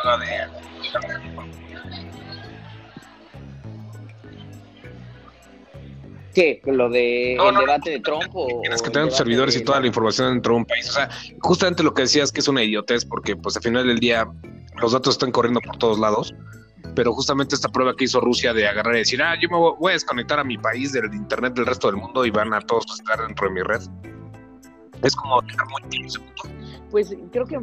Lo 0.04 0.18
de... 0.18 0.26
¿Qué? 6.34 6.60
¿Lo 6.66 6.90
de 6.90 7.32
el 7.32 7.56
debate 7.56 7.90
de 7.92 8.00
Trump? 8.00 8.24
O, 8.34 8.60
tienes 8.60 8.82
que 8.82 8.90
tener 8.90 9.08
tus 9.08 9.16
servidores 9.16 9.56
y 9.56 9.64
toda 9.64 9.80
la 9.80 9.86
información 9.86 10.34
dentro 10.34 10.52
de 10.52 10.58
un 10.58 10.64
país. 10.66 10.86
O 10.90 10.92
sea, 10.92 11.08
justamente 11.40 11.82
lo 11.82 11.94
que 11.94 12.02
decías 12.02 12.30
que 12.30 12.40
es 12.40 12.48
una 12.48 12.62
idiotez 12.62 13.06
porque 13.06 13.36
pues 13.36 13.56
al 13.56 13.62
final 13.62 13.86
del 13.86 13.98
día 13.98 14.28
los 14.82 14.92
datos 14.92 15.14
están 15.14 15.32
corriendo 15.32 15.62
por 15.62 15.78
todos 15.78 15.98
lados 15.98 16.34
pero 16.94 17.12
justamente 17.12 17.54
esta 17.54 17.68
prueba 17.68 17.94
que 17.96 18.04
hizo 18.04 18.20
Rusia 18.20 18.52
de 18.52 18.66
agarrar 18.66 18.94
y 18.94 18.98
decir, 18.98 19.22
ah, 19.22 19.34
yo 19.40 19.48
me 19.48 19.56
voy 19.56 19.90
a 19.90 19.94
desconectar 19.94 20.38
a 20.38 20.44
mi 20.44 20.58
país 20.58 20.92
del 20.92 21.12
internet 21.14 21.54
del 21.54 21.66
resto 21.66 21.88
del 21.88 21.96
mundo 21.96 22.24
y 22.24 22.30
van 22.30 22.52
a 22.54 22.60
todos 22.60 22.84
estar 22.98 23.26
dentro 23.26 23.48
de 23.48 23.54
mi 23.54 23.62
red. 23.62 23.80
Es 25.02 25.14
como. 25.14 25.40
Pues 26.90 27.14
creo 27.32 27.44
que 27.44 27.58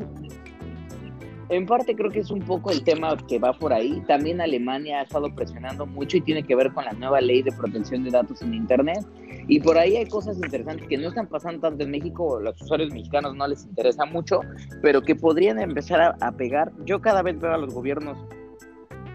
en 1.49 1.65
parte 1.65 1.95
creo 1.95 2.09
que 2.09 2.19
es 2.19 2.31
un 2.31 2.39
poco 2.39 2.71
el 2.71 2.83
tema 2.83 3.15
que 3.27 3.39
va 3.39 3.53
por 3.53 3.73
ahí. 3.73 4.01
También 4.07 4.41
Alemania 4.41 4.99
ha 4.99 5.03
estado 5.03 5.33
presionando 5.33 5.85
mucho 5.85 6.17
y 6.17 6.21
tiene 6.21 6.43
que 6.43 6.55
ver 6.55 6.71
con 6.73 6.85
la 6.85 6.93
nueva 6.93 7.21
ley 7.21 7.41
de 7.41 7.51
protección 7.51 8.03
de 8.03 8.11
datos 8.11 8.41
en 8.41 8.53
Internet. 8.53 9.05
Y 9.47 9.59
por 9.59 9.77
ahí 9.77 9.97
hay 9.97 10.07
cosas 10.07 10.37
interesantes 10.37 10.87
que 10.87 10.97
no 10.97 11.09
están 11.09 11.27
pasando 11.27 11.59
tanto 11.59 11.83
en 11.83 11.91
México, 11.91 12.39
los 12.39 12.59
usuarios 12.61 12.93
mexicanos 12.93 13.35
no 13.35 13.45
les 13.47 13.65
interesa 13.65 14.05
mucho, 14.05 14.39
pero 14.81 15.01
que 15.01 15.15
podrían 15.15 15.59
empezar 15.59 16.15
a 16.19 16.31
pegar. 16.31 16.71
Yo 16.85 17.01
cada 17.01 17.21
vez 17.21 17.39
veo 17.39 17.53
a 17.53 17.57
los 17.57 17.73
gobiernos 17.73 18.17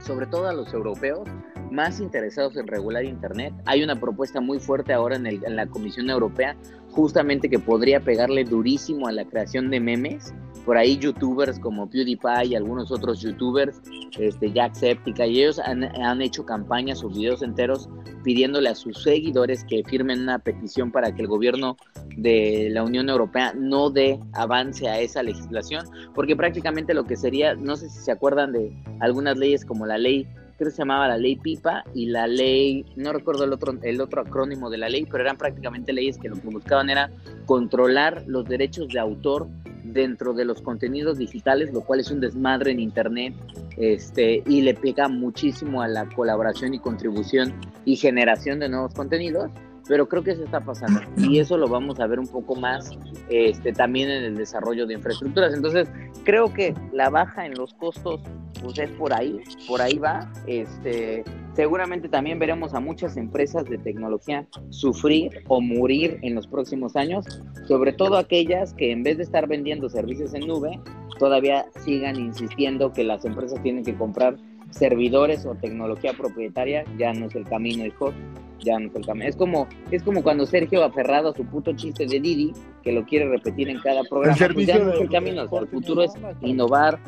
sobre 0.01 0.27
todo 0.27 0.49
a 0.49 0.53
los 0.53 0.73
europeos, 0.73 1.29
más 1.71 2.01
interesados 2.01 2.57
en 2.57 2.67
regular 2.67 3.05
Internet. 3.05 3.53
Hay 3.67 3.83
una 3.83 3.97
propuesta 3.97 4.41
muy 4.41 4.59
fuerte 4.59 4.93
ahora 4.93 5.17
en, 5.17 5.27
el, 5.27 5.41
la 5.49 5.67
Comisión 5.67 6.11
Europea, 6.11 6.57
justamente 6.91 7.49
que 7.49 7.59
podría 7.59 8.01
pegarle 8.01 8.45
durísimo 8.45 9.07
a 9.09 9.13
la 9.13 9.25
creación 9.25 9.71
de 9.71 9.81
memes 9.81 10.35
por 10.69 10.77
ahí 10.77 10.99
youtubers 10.99 11.59
como 11.59 11.89
PewDiePie 11.89 12.49
y 12.49 12.55
algunos 12.55 12.93
otros 12.93 13.23
youtubers, 13.23 13.81
este, 14.19 14.53
Jacksepticeye, 14.53 15.31
y 15.31 15.41
ellos 15.41 15.59
han, 15.61 15.83
han, 15.83 16.21
hecho 16.21 16.45
campañas 16.45 17.03
o 17.03 17.09
videos 17.09 17.41
enteros 17.41 17.89
pidiéndole 18.23 18.69
a 18.69 18.75
sus 18.75 19.03
seguidores 19.03 19.65
que 19.65 19.83
firmen 19.85 20.21
una 20.21 20.39
petición 20.39 20.93
para 20.93 21.15
que 21.15 21.23
el 21.23 21.27
gobierno 21.27 21.79
de 22.19 22.69
la 22.71 22.85
Unión 22.85 23.09
Europea 23.09 23.55
no 23.57 23.89
dé 23.89 24.21
avance 24.35 24.87
a 24.91 25.01
esa 25.01 25.23
legislación, 25.23 25.87
porque 26.15 26.37
prácticamente 26.37 26.93
lo 26.93 27.05
que 27.05 27.17
sería, 27.17 27.55
no 27.55 27.75
sé 27.75 27.89
si 27.89 28.01
se 28.01 28.13
acuerdan 28.13 28.53
de 28.53 28.71
algunas 29.01 29.39
leyes 29.39 29.65
como 29.65 29.87
la 29.87 29.97
ley 29.97 30.29
creo 30.59 30.71
que 30.71 30.77
se 30.77 30.83
llamaba 30.83 31.07
la 31.07 31.17
ley 31.17 31.37
PIPA 31.37 31.85
y 31.95 32.07
la 32.07 32.27
ley, 32.27 32.85
no 32.97 33.13
recuerdo 33.13 33.45
el 33.45 33.53
otro, 33.53 33.79
el 33.81 34.01
otro 34.01 34.23
acrónimo 34.23 34.69
de 34.71 34.79
la 34.79 34.89
ley, 34.89 35.07
pero 35.09 35.23
eran 35.23 35.39
prácticamente 35.39 35.93
leyes 35.93 36.19
que 36.19 36.29
lo 36.29 36.35
que 36.35 36.49
buscaban 36.49 36.91
era 36.91 37.11
controlar 37.47 38.25
los 38.27 38.45
derechos 38.45 38.89
de 38.89 38.99
autor 38.99 39.47
dentro 39.85 40.35
de 40.35 40.45
los 40.45 40.61
contenidos 40.61 41.19
digitales, 41.19 41.73
lo 41.73 41.83
cual 41.83 42.01
es 42.01 42.11
un 42.11 42.21
desmadre 42.21 42.73
en 42.73 42.81
Internet 42.81 43.35
este, 43.77 44.43
y 44.47 44.63
le 44.63 44.75
pega 44.75 45.09
muchísimo 45.09 45.81
a 45.81 45.87
la 45.87 46.09
colaboración 46.09 46.75
y 46.75 46.81
contribución 46.81 47.55
y 47.85 47.95
generación 47.95 48.59
de 48.59 48.69
nuevos 48.69 48.93
contenidos, 48.95 49.51
pero 49.89 50.09
creo 50.09 50.23
que 50.23 50.37
se 50.37 50.45
está 50.45 50.61
pasando 50.61 51.01
y 51.17 51.39
eso 51.39 51.57
lo 51.57 51.67
vamos 51.67 51.99
a 51.99 52.07
ver 52.07 52.21
un 52.21 52.29
poco 52.29 52.55
más 52.55 52.97
este, 53.29 53.73
también 53.73 54.11
en 54.11 54.23
el 54.25 54.37
desarrollo 54.37 54.87
de 54.87 54.95
infraestructuras. 54.95 55.55
Entonces, 55.55 55.89
creo 56.25 56.53
que 56.53 56.75
la 56.93 57.11
baja 57.11 57.47
en 57.47 57.55
los 57.55 57.75
costos 57.75 58.21
pues 58.63 58.79
es 58.79 58.91
por 58.93 59.13
ahí, 59.13 59.41
por 59.67 59.81
ahí 59.81 59.99
va. 59.99 60.31
Este, 60.47 61.25
seguramente 61.55 62.09
también 62.09 62.39
veremos 62.39 62.75
a 62.75 62.81
muchas 62.81 63.17
empresas 63.17 63.65
de 63.65 63.79
tecnología 63.79 64.47
sufrir 64.71 65.43
o 65.49 65.61
morir 65.61 66.19
en 66.23 66.35
los 66.35 66.47
próximos 66.47 66.97
años, 66.97 67.25
sobre 67.67 67.93
todo 67.93 68.17
aquellas 68.17 68.75
que 68.75 68.91
en 68.91 69.03
vez 69.03 69.17
de 69.17 69.23
estar 69.23 69.47
vendiendo 69.47 69.89
servicios 69.89 70.35
en 70.35 70.47
nube, 70.47 70.81
todavía 71.19 71.67
sigan 71.85 72.17
insistiendo 72.17 72.93
que 72.93 73.05
las 73.05 73.25
empresas 73.25 73.63
tienen 73.63 73.85
que 73.85 73.95
comprar 73.95 74.37
servidores 74.71 75.47
o 75.47 75.55
tecnología 75.55 76.13
propietaria, 76.13 76.85
ya 76.97 77.13
no 77.13 77.27
es 77.27 77.35
el 77.35 77.45
camino, 77.45 77.85
hijo, 77.85 78.13
ya 78.61 78.79
no 78.79 78.89
es 78.89 78.95
el 78.95 79.07
camino. 79.07 79.27
Es 79.27 79.37
como, 79.37 79.69
es 79.91 80.03
como 80.03 80.23
cuando 80.23 80.47
Sergio 80.47 80.85
aferrado 80.85 81.31
a 81.31 81.35
su 81.35 81.45
puto 81.45 81.75
chiste 81.75 82.07
de 82.07 82.21
Didi, 82.21 82.53
que 82.83 82.93
lo 82.93 83.05
quiere 83.05 83.29
repetir 83.29 83.69
en 83.69 83.81
cada 83.81 84.03
programa, 84.05 84.37
El 84.39 84.55
pues 84.55 84.67
ya 84.67 84.75
servicio 84.75 84.85
no 84.85 84.93
es 84.93 85.01
el 85.01 85.11
camino, 85.11 85.43
el 85.43 85.69
futuro 85.69 86.03
es 86.03 86.15
no, 86.17 86.33
no, 86.33 86.49
innovar, 86.49 86.99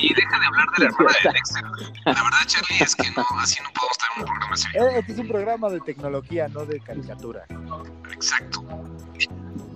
Y 0.00 0.14
deja 0.14 0.40
de 0.40 0.46
hablar 0.46 0.66
de 0.76 0.84
la 0.84 0.90
hermana 0.90 1.16
de 1.22 1.32
Dexter. 1.32 1.62
La 2.06 2.12
verdad, 2.12 2.46
Charlie, 2.46 2.82
es 2.82 2.96
que 2.96 3.10
no, 3.16 3.24
así 3.40 3.62
no 3.62 3.70
podemos 3.72 3.98
tener 3.98 4.18
un 4.18 4.24
programa 4.24 4.56
serio. 4.56 4.82
Eh, 4.82 4.98
Este 4.98 5.12
es 5.12 5.18
un 5.18 5.28
programa 5.28 5.70
de 5.70 5.80
tecnología, 5.80 6.48
no 6.48 6.66
de 6.66 6.80
caricatura. 6.80 7.44
Exacto. 8.12 8.64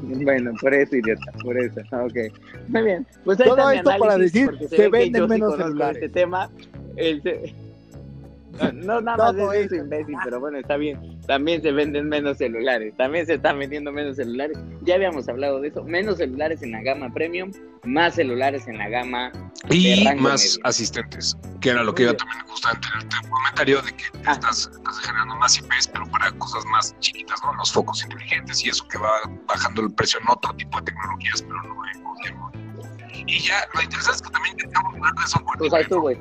Bueno, 0.25 0.53
por 0.61 0.75
eso, 0.75 0.97
idiota, 0.97 1.33
por 1.43 1.57
eso. 1.59 1.81
Ok. 1.93 2.33
Muy 2.69 2.83
bien. 2.83 3.07
Pues 3.25 3.41
ahí 3.41 3.49
Todo 3.49 3.71
esto 3.71 3.91
para 3.99 4.19
decir, 4.19 4.51
que 4.71 4.89
venden 4.89 5.29
menos 5.29 5.53
conozco 5.53 5.69
celulares. 5.69 6.03
Este 6.03 6.09
tema. 6.09 6.51
Este- 6.97 7.55
No, 8.73 9.01
nada 9.01 9.16
Todo 9.33 9.47
más 9.47 9.55
es 9.57 9.66
eso, 9.66 9.75
eso. 9.75 9.85
imbécil, 9.85 10.16
pero 10.25 10.40
bueno, 10.40 10.59
está 10.59 10.77
bien. 10.77 11.21
También 11.27 11.62
se 11.62 11.73
venden 11.73 12.09
menos 12.09 12.38
celulares. 12.38 12.95
También 12.97 13.27
se 13.27 13.35
están 13.35 13.59
vendiendo 13.59 13.92
menos 13.92 14.16
celulares. 14.16 14.59
Ya 14.83 14.95
habíamos 14.95 15.29
hablado 15.29 15.61
de 15.61 15.69
eso. 15.69 15.83
Menos 15.85 16.19
celulares 16.19 16.62
en 16.62 16.73
la 16.73 16.83
gama 16.83 17.12
premium, 17.12 17.51
más 17.85 18.14
celulares 18.14 18.66
en 18.69 18.79
la 18.79 18.88
gama. 18.88 19.33
Y 19.71 20.05
De 20.05 20.14
más 20.16 20.42
medio. 20.42 20.61
asistentes, 20.64 21.37
que 21.61 21.71
era 21.71 21.83
lo 21.83 21.95
que 21.95 22.05
iba 22.05 22.14
también 22.14 22.40
justamente 22.47 22.87
en 22.95 23.25
el 23.25 23.31
comentario 23.31 23.83
de 23.83 23.92
que 23.97 24.05
Ah. 24.27 24.33
estás, 24.33 24.71
estás 24.73 24.99
generando 25.01 25.37
más 25.37 25.59
IPs, 25.59 25.88
pero 25.88 26.07
para 26.11 26.31
cosas 26.33 26.64
más 26.66 26.95
chiquitas, 27.01 27.40
¿no? 27.42 27.53
Los 27.55 27.73
focos 27.73 28.03
inteligentes 28.05 28.64
y 28.64 28.69
eso 28.69 28.87
que 28.88 28.99
va 28.99 29.11
bajando 29.49 29.83
el 29.83 29.92
precio 29.95 30.21
en 30.21 30.29
otro 30.31 30.55
tipo 30.55 30.79
de 30.79 30.85
tecnologías, 30.85 31.42
pero 31.42 31.62
no 31.62 31.75
en 31.95 32.05
gobierno. 32.05 32.53
Y 33.27 33.40
ya, 33.40 33.66
lo 33.75 33.83
interesante 33.83 34.16
es 34.16 34.23
que 34.23 34.31
también 34.31 34.57
hablar 34.77 35.12
de 35.14 35.27
software. 35.27 35.59
Pues 35.59 35.73
ahí 35.75 35.85
tú, 35.88 36.01
güey, 36.01 36.16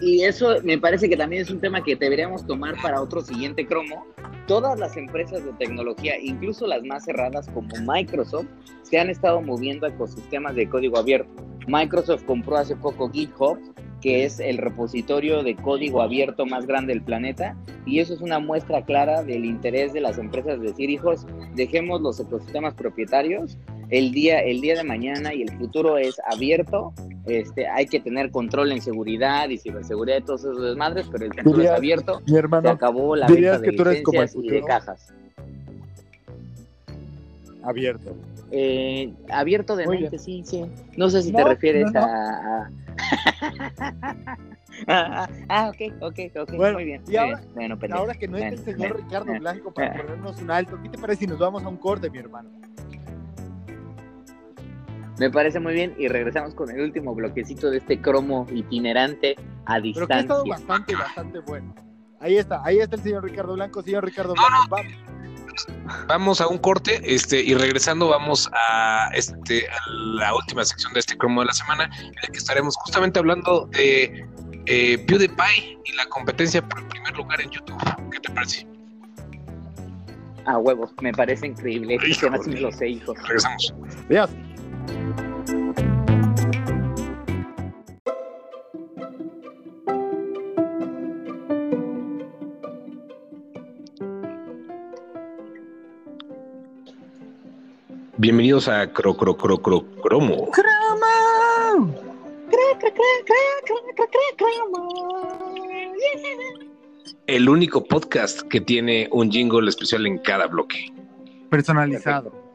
Y 0.00 0.22
eso 0.22 0.56
me 0.64 0.78
parece 0.78 1.08
que 1.08 1.16
también 1.16 1.42
es 1.42 1.50
un 1.50 1.60
tema 1.60 1.82
que 1.82 1.94
deberíamos 1.94 2.46
tomar 2.46 2.74
para 2.80 3.00
otro 3.00 3.20
siguiente 3.20 3.66
cromo. 3.66 4.06
Todas 4.46 4.78
las 4.78 4.96
empresas 4.96 5.44
de 5.44 5.52
tecnología, 5.54 6.18
incluso 6.18 6.66
las 6.66 6.82
más 6.84 7.04
cerradas 7.04 7.48
como 7.48 7.68
Microsoft, 7.86 8.46
se 8.82 8.98
han 8.98 9.10
estado 9.10 9.40
moviendo 9.42 9.86
a 9.86 9.90
ecosistemas 9.90 10.56
de 10.56 10.68
código 10.68 10.98
abierto. 10.98 11.30
Microsoft 11.66 12.24
compró 12.24 12.56
hace 12.56 12.74
poco 12.76 13.10
GitHub, 13.10 13.58
que 14.00 14.24
es 14.24 14.40
el 14.40 14.56
repositorio 14.56 15.42
de 15.42 15.54
código 15.54 16.00
abierto 16.00 16.46
más 16.46 16.66
grande 16.66 16.94
del 16.94 17.02
planeta, 17.02 17.54
y 17.84 18.00
eso 18.00 18.14
es 18.14 18.22
una 18.22 18.38
muestra 18.38 18.82
clara 18.84 19.22
del 19.22 19.44
interés 19.44 19.92
de 19.92 20.00
las 20.00 20.18
empresas 20.18 20.58
de 20.58 20.68
decir, 20.68 20.88
hijos, 20.88 21.26
dejemos 21.54 22.00
los 22.00 22.18
ecosistemas 22.18 22.74
propietarios, 22.74 23.58
el 23.90 24.12
día, 24.12 24.40
el 24.40 24.60
día 24.60 24.76
de 24.76 24.84
mañana 24.84 25.34
y 25.34 25.42
el 25.42 25.50
futuro 25.58 25.98
es 25.98 26.20
abierto, 26.26 26.92
este, 27.26 27.66
hay 27.66 27.86
que 27.86 28.00
tener 28.00 28.30
control 28.30 28.72
en 28.72 28.80
seguridad 28.80 29.48
y 29.48 29.58
ciberseguridad 29.58 30.16
de 30.18 30.22
todos 30.22 30.40
esos 30.42 30.62
desmadres, 30.62 31.06
pero 31.10 31.24
el 31.26 31.32
futuro 31.34 31.56
Dirías- 31.58 31.72
es 31.72 31.78
abierto, 31.78 32.20
Mi 32.26 32.32
se 32.32 32.38
hermano, 32.38 32.70
acabó 32.70 33.16
la 33.16 33.26
venta 33.26 33.58
de 33.58 33.70
que 33.70 33.76
tú 33.76 33.82
eres 33.82 34.02
como 34.02 34.22
el 34.22 34.30
y 34.42 34.48
de 34.48 34.62
cajas. 34.62 35.12
abierto. 37.62 38.16
Eh, 38.52 39.12
abierto 39.30 39.76
de 39.76 39.86
mente, 39.86 40.18
sí, 40.18 40.42
sí. 40.44 40.64
No 40.96 41.08
sé 41.10 41.22
si 41.22 41.32
te 41.32 41.44
refieres 41.44 41.92
no, 41.92 42.00
no. 42.00 42.06
a... 42.06 42.10
a- 42.10 42.70
ah, 44.88 45.28
ah, 45.48 45.68
ok, 45.72 45.94
ok, 46.00 46.18
ok, 46.42 46.52
Bueno, 46.56 46.74
muy 46.74 46.84
bien. 46.84 47.02
y 47.06 47.10
muy 47.10 47.16
ahora- 47.18 47.36
bien. 47.38 47.54
Bueno. 47.78 47.78
Ahora 47.96 48.14
que 48.14 48.26
no 48.28 48.38
está 48.38 48.48
el 48.54 48.58
señor 48.64 48.96
Ricardo. 48.96 49.32
Blanco 49.38 49.72
para 49.72 49.92
ponernos 49.94 50.40
un 50.40 50.50
alto, 50.50 50.78
¿qué 50.82 50.88
te 50.88 50.98
parece 50.98 51.20
si 51.20 51.26
nos 51.26 51.38
vamos 51.38 51.62
a 51.62 51.68
un 51.68 51.76
corte, 51.76 52.08
mi 52.10 52.18
hermano? 52.18 52.50
Me 55.20 55.30
parece 55.30 55.60
muy 55.60 55.74
bien 55.74 55.94
y 55.98 56.08
regresamos 56.08 56.54
con 56.54 56.70
el 56.70 56.80
último 56.80 57.14
bloquecito 57.14 57.70
de 57.70 57.76
este 57.76 58.00
cromo 58.00 58.46
itinerante 58.54 59.36
a 59.66 59.78
Pero 59.78 60.06
que 60.06 60.14
ha 60.14 60.20
estado 60.20 60.44
distancia. 60.44 60.66
bastante, 60.66 60.96
bastante 60.96 61.38
bueno. 61.40 61.74
Ahí 62.20 62.38
está, 62.38 62.62
ahí 62.64 62.78
está 62.78 62.96
el 62.96 63.02
señor 63.02 63.24
Ricardo 63.24 63.52
Blanco, 63.52 63.82
señor 63.82 64.02
Ricardo 64.06 64.32
Blanco. 64.32 64.68
vamos. 64.70 64.86
Vamos 66.08 66.40
a 66.40 66.48
un 66.48 66.56
corte 66.56 67.02
este, 67.04 67.38
y 67.42 67.52
regresando 67.52 68.08
vamos 68.08 68.48
a, 68.54 69.10
este, 69.12 69.68
a 69.68 69.90
la 69.90 70.34
última 70.34 70.64
sección 70.64 70.94
de 70.94 71.00
este 71.00 71.18
cromo 71.18 71.42
de 71.42 71.48
la 71.48 71.52
semana, 71.52 71.90
en 71.98 72.12
la 72.14 72.28
que 72.32 72.38
estaremos 72.38 72.74
justamente 72.76 73.18
hablando 73.18 73.66
de 73.72 74.26
eh, 74.64 74.96
PewDiePie 75.06 75.80
y 75.84 75.92
la 75.96 76.06
competencia 76.06 76.66
por 76.66 76.80
el 76.80 76.86
primer 76.86 77.14
lugar 77.14 77.42
en 77.42 77.50
YouTube. 77.50 77.76
¿Qué 78.10 78.20
te 78.20 78.30
parece? 78.32 78.66
A 80.46 80.56
huevos, 80.56 80.92
me 81.02 81.12
parece 81.12 81.48
increíble. 81.48 81.98
Híjole. 82.06 82.38
Se 82.38 82.50
así 82.50 82.56
lo 82.56 82.72
sé, 82.72 82.88
hijo. 82.88 83.12
Regresamos. 83.12 83.74
Adiós. 84.08 84.30
Bienvenidos 98.20 98.68
a 98.68 98.92
Cro 98.92 99.16
Cro 99.16 99.34
Cro 99.34 99.62
Cro 99.62 99.82
Cromo. 100.02 100.50
El 107.26 107.48
único 107.48 107.82
podcast 107.82 108.42
que 108.42 108.60
tiene 108.60 109.08
un 109.10 109.30
jingle 109.30 109.68
especial 109.70 110.06
en 110.06 110.18
cada 110.18 110.46
bloque. 110.48 110.92
Personalizado. 111.48 112.49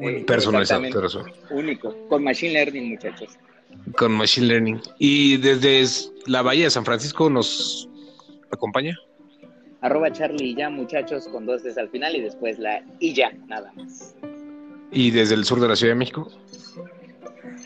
Eh, 0.00 0.24
Personalizado. 0.26 0.82
Único. 1.50 1.94
Con 2.08 2.24
Machine 2.24 2.52
Learning, 2.52 2.90
muchachos. 2.90 3.38
con 3.96 4.12
Machine 4.12 4.46
Learning. 4.46 4.80
Y 4.98 5.36
desde 5.38 5.84
la 6.26 6.42
Bahía 6.42 6.64
de 6.64 6.70
San 6.70 6.84
Francisco 6.84 7.30
nos 7.30 7.88
acompaña. 8.50 8.96
Arroba 9.80 10.10
Charlie 10.10 10.50
y 10.50 10.54
ya, 10.54 10.70
muchachos, 10.70 11.28
con 11.28 11.46
dos 11.46 11.64
es 11.64 11.78
al 11.78 11.88
final 11.90 12.16
y 12.16 12.22
después 12.22 12.58
la 12.58 12.82
y 12.98 13.14
ya, 13.14 13.30
nada 13.46 13.72
más. 13.76 14.14
Y 14.90 15.10
desde 15.10 15.34
el 15.34 15.44
sur 15.44 15.60
de 15.60 15.68
la 15.68 15.76
Ciudad 15.76 15.92
de 15.92 15.98
México. 15.98 16.30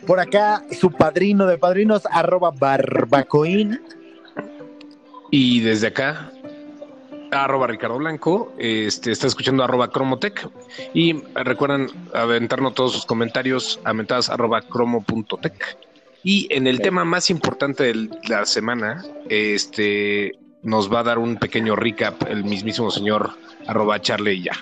Por 0.05 0.19
acá, 0.19 0.63
su 0.71 0.91
padrino 0.91 1.45
de 1.47 1.57
padrinos, 1.57 2.03
arroba 2.11 2.51
barbacoín. 2.51 3.81
Y 5.31 5.61
desde 5.61 5.87
acá, 5.87 6.31
arroba 7.31 7.67
Ricardo 7.67 7.97
Blanco, 7.97 8.53
este, 8.57 9.11
está 9.11 9.27
escuchando 9.27 9.63
arroba 9.63 9.89
Cromotech. 9.89 10.49
Y 10.93 11.21
recuerden 11.33 11.87
aventarnos 12.13 12.73
todos 12.73 12.93
sus 12.93 13.05
comentarios 13.05 13.79
a 13.83 13.93
mentadas 13.93 14.29
arroba 14.29 14.61
cromo.tech. 14.61 15.77
Y 16.23 16.47
en 16.53 16.67
el 16.67 16.81
tema 16.81 17.03
más 17.03 17.29
importante 17.29 17.83
de 17.85 18.09
la 18.27 18.45
semana, 18.45 19.03
este 19.29 20.33
nos 20.61 20.93
va 20.93 20.99
a 20.99 21.03
dar 21.03 21.17
un 21.17 21.37
pequeño 21.37 21.75
recap 21.75 22.21
el 22.29 22.43
mismísimo 22.43 22.91
señor 22.91 23.31
arroba 23.65 23.99
Charlie 23.99 24.33
y 24.33 24.43
ya. 24.43 24.53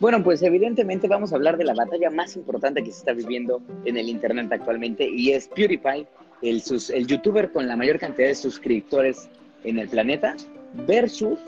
Bueno, 0.00 0.22
pues 0.22 0.42
evidentemente 0.42 1.08
vamos 1.08 1.32
a 1.32 1.36
hablar 1.36 1.58
de 1.58 1.64
la 1.64 1.74
batalla 1.74 2.10
más 2.10 2.36
importante 2.36 2.82
que 2.82 2.92
se 2.92 2.98
está 2.98 3.12
viviendo 3.12 3.60
en 3.84 3.96
el 3.96 4.08
Internet 4.08 4.50
actualmente 4.52 5.06
y 5.08 5.32
es 5.32 5.48
PewDiePie, 5.48 6.06
el, 6.42 6.62
el 6.94 7.06
youtuber 7.06 7.52
con 7.52 7.66
la 7.66 7.76
mayor 7.76 7.98
cantidad 7.98 8.28
de 8.28 8.34
suscriptores 8.34 9.28
en 9.64 9.78
el 9.78 9.88
planeta, 9.88 10.36
versus 10.86 11.38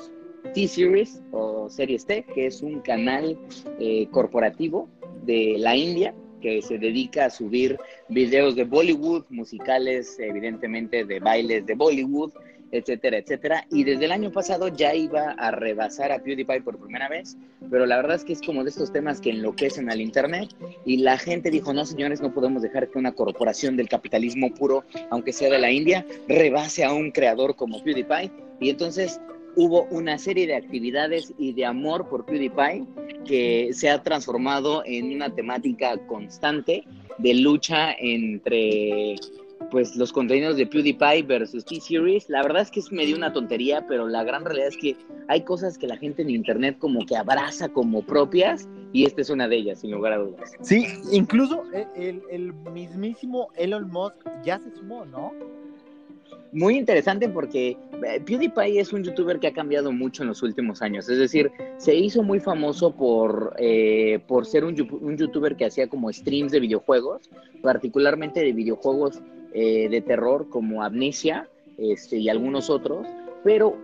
T-Series 0.55 1.23
o 1.33 1.69
Series 1.69 2.07
T, 2.07 2.25
que 2.35 2.47
es 2.47 2.63
un 2.63 2.81
canal 2.81 3.39
eh, 3.79 4.09
corporativo 4.11 4.89
de 5.25 5.57
la 5.59 5.77
India 5.77 6.15
que 6.41 6.63
se 6.63 6.79
dedica 6.79 7.27
a 7.27 7.31
subir 7.31 7.79
videos 8.09 8.55
de 8.55 8.65
Bollywood, 8.65 9.25
musicales, 9.29 10.19
evidentemente 10.19 11.05
de 11.05 11.21
bailes 11.21 11.67
de 11.67 11.75
Bollywood, 11.75 12.33
etcétera, 12.73 13.19
etcétera. 13.19 13.67
Y 13.71 13.85
desde 13.85 14.07
el 14.07 14.13
año 14.13 14.31
pasado 14.31 14.69
ya 14.69 14.95
iba 14.95 15.33
a 15.33 15.51
rebasar 15.51 16.13
a 16.13 16.23
PewDiePie 16.23 16.63
por 16.63 16.79
primera 16.79 17.09
vez, 17.09 17.37
pero 17.71 17.87
la 17.87 17.97
verdad 17.97 18.17
es 18.17 18.25
que 18.25 18.33
es 18.33 18.43
como 18.43 18.65
de 18.65 18.71
estos 18.71 18.93
temas 18.93 19.21
que 19.21 19.31
enloquecen 19.31 19.91
al 19.91 20.01
Internet 20.01 20.55
y 20.85 20.99
la 20.99 21.19
gente 21.19 21.51
dijo, 21.51 21.73
no 21.73 21.85
señores, 21.85 22.21
no 22.21 22.33
podemos 22.33 22.63
dejar 22.63 22.89
que 22.89 22.99
una 22.99 23.13
corporación 23.13 23.77
del 23.77 23.89
capitalismo 23.89 24.53
puro, 24.55 24.85
aunque 25.11 25.33
sea 25.33 25.51
de 25.51 25.59
la 25.59 25.71
India, 25.71 26.05
rebase 26.29 26.85
a 26.85 26.93
un 26.93 27.11
creador 27.11 27.57
como 27.57 27.83
PewDiePie. 27.83 28.31
Y 28.61 28.71
entonces 28.71 29.21
hubo 29.57 29.85
una 29.91 30.19
serie 30.19 30.47
de 30.47 30.55
actividades 30.55 31.33
y 31.39 31.53
de 31.53 31.65
amor 31.65 32.09
por 32.09 32.25
PewDiePie 32.25 32.85
que 33.27 33.71
se 33.73 33.91
ha 33.91 34.03
transformado 34.03 34.83
en 34.87 35.15
una 35.15 35.35
temática 35.35 35.99
constante 36.07 36.85
de 37.19 37.35
lucha 37.35 37.93
entre 37.99 39.17
pues 39.71 39.97
los 39.97 40.13
contenidos 40.13 40.57
de 40.57 40.67
PewDiePie 40.67 41.23
versus 41.23 41.65
T-Series, 41.65 42.29
la 42.29 42.43
verdad 42.43 42.63
es 42.63 42.71
que 42.71 42.81
es 42.81 42.91
medio 42.91 43.17
una 43.17 43.33
tontería, 43.33 43.87
pero 43.87 44.09
la 44.09 44.25
gran 44.25 44.45
realidad 44.45 44.69
es 44.69 44.77
que 44.77 44.97
hay 45.29 45.43
cosas 45.43 45.77
que 45.77 45.87
la 45.87 45.97
gente 45.97 46.23
en 46.23 46.31
internet 46.31 46.77
como 46.79 47.05
que 47.05 47.17
abraza 47.17 47.69
como 47.69 48.03
propias 48.03 48.69
y 48.93 49.05
esta 49.05 49.21
es 49.21 49.31
una 49.31 49.49
de 49.49 49.57
ellas, 49.57 49.81
sin 49.81 49.91
lugar 49.91 50.15
a 50.15 50.19
dudas. 50.19 50.53
Sí, 50.63 50.87
incluso 51.13 51.65
el, 51.97 52.23
el 52.31 52.53
mismísimo 52.73 53.49
Elon 53.57 53.91
Musk 53.91 54.17
ya 54.45 54.59
se 54.59 54.71
sumó, 54.75 55.05
¿no? 55.05 55.33
muy 56.53 56.77
interesante 56.77 57.29
porque 57.29 57.77
eh, 58.07 58.21
PewDiePie 58.25 58.81
es 58.81 58.93
un 58.93 59.05
youtuber 59.05 59.39
que 59.39 59.49
ha 59.49 59.53
cambiado 59.53 59.93
mucho 59.93 60.23
en 60.23 60.29
los 60.29 60.43
últimos 60.43 60.83
años. 60.83 61.09
Es 61.09 61.19
decir, 61.19 61.51
se 61.77 61.95
hizo 61.95 62.23
muy 62.23 62.41
famoso 62.41 62.95
por, 62.95 63.55
eh, 63.59 64.21
por 64.27 64.47
ser 64.47 64.65
un, 64.65 64.75
un, 65.01 65.17
youtuber 65.17 65.57
que 65.57 65.67
hacía 65.67 65.89
como 65.89 66.13
streams 66.13 66.53
de 66.53 66.61
videojuegos, 66.61 67.29
particularmente 67.63 68.41
de 68.41 68.53
videojuegos 68.53 69.21
eh, 69.61 69.89
de 69.89 70.01
terror 70.03 70.49
como 70.49 70.85
Amnesia 70.85 71.49
este, 71.79 72.19
y 72.19 72.29
algunos 72.29 72.71
otros, 72.71 73.09
pero 73.43 73.77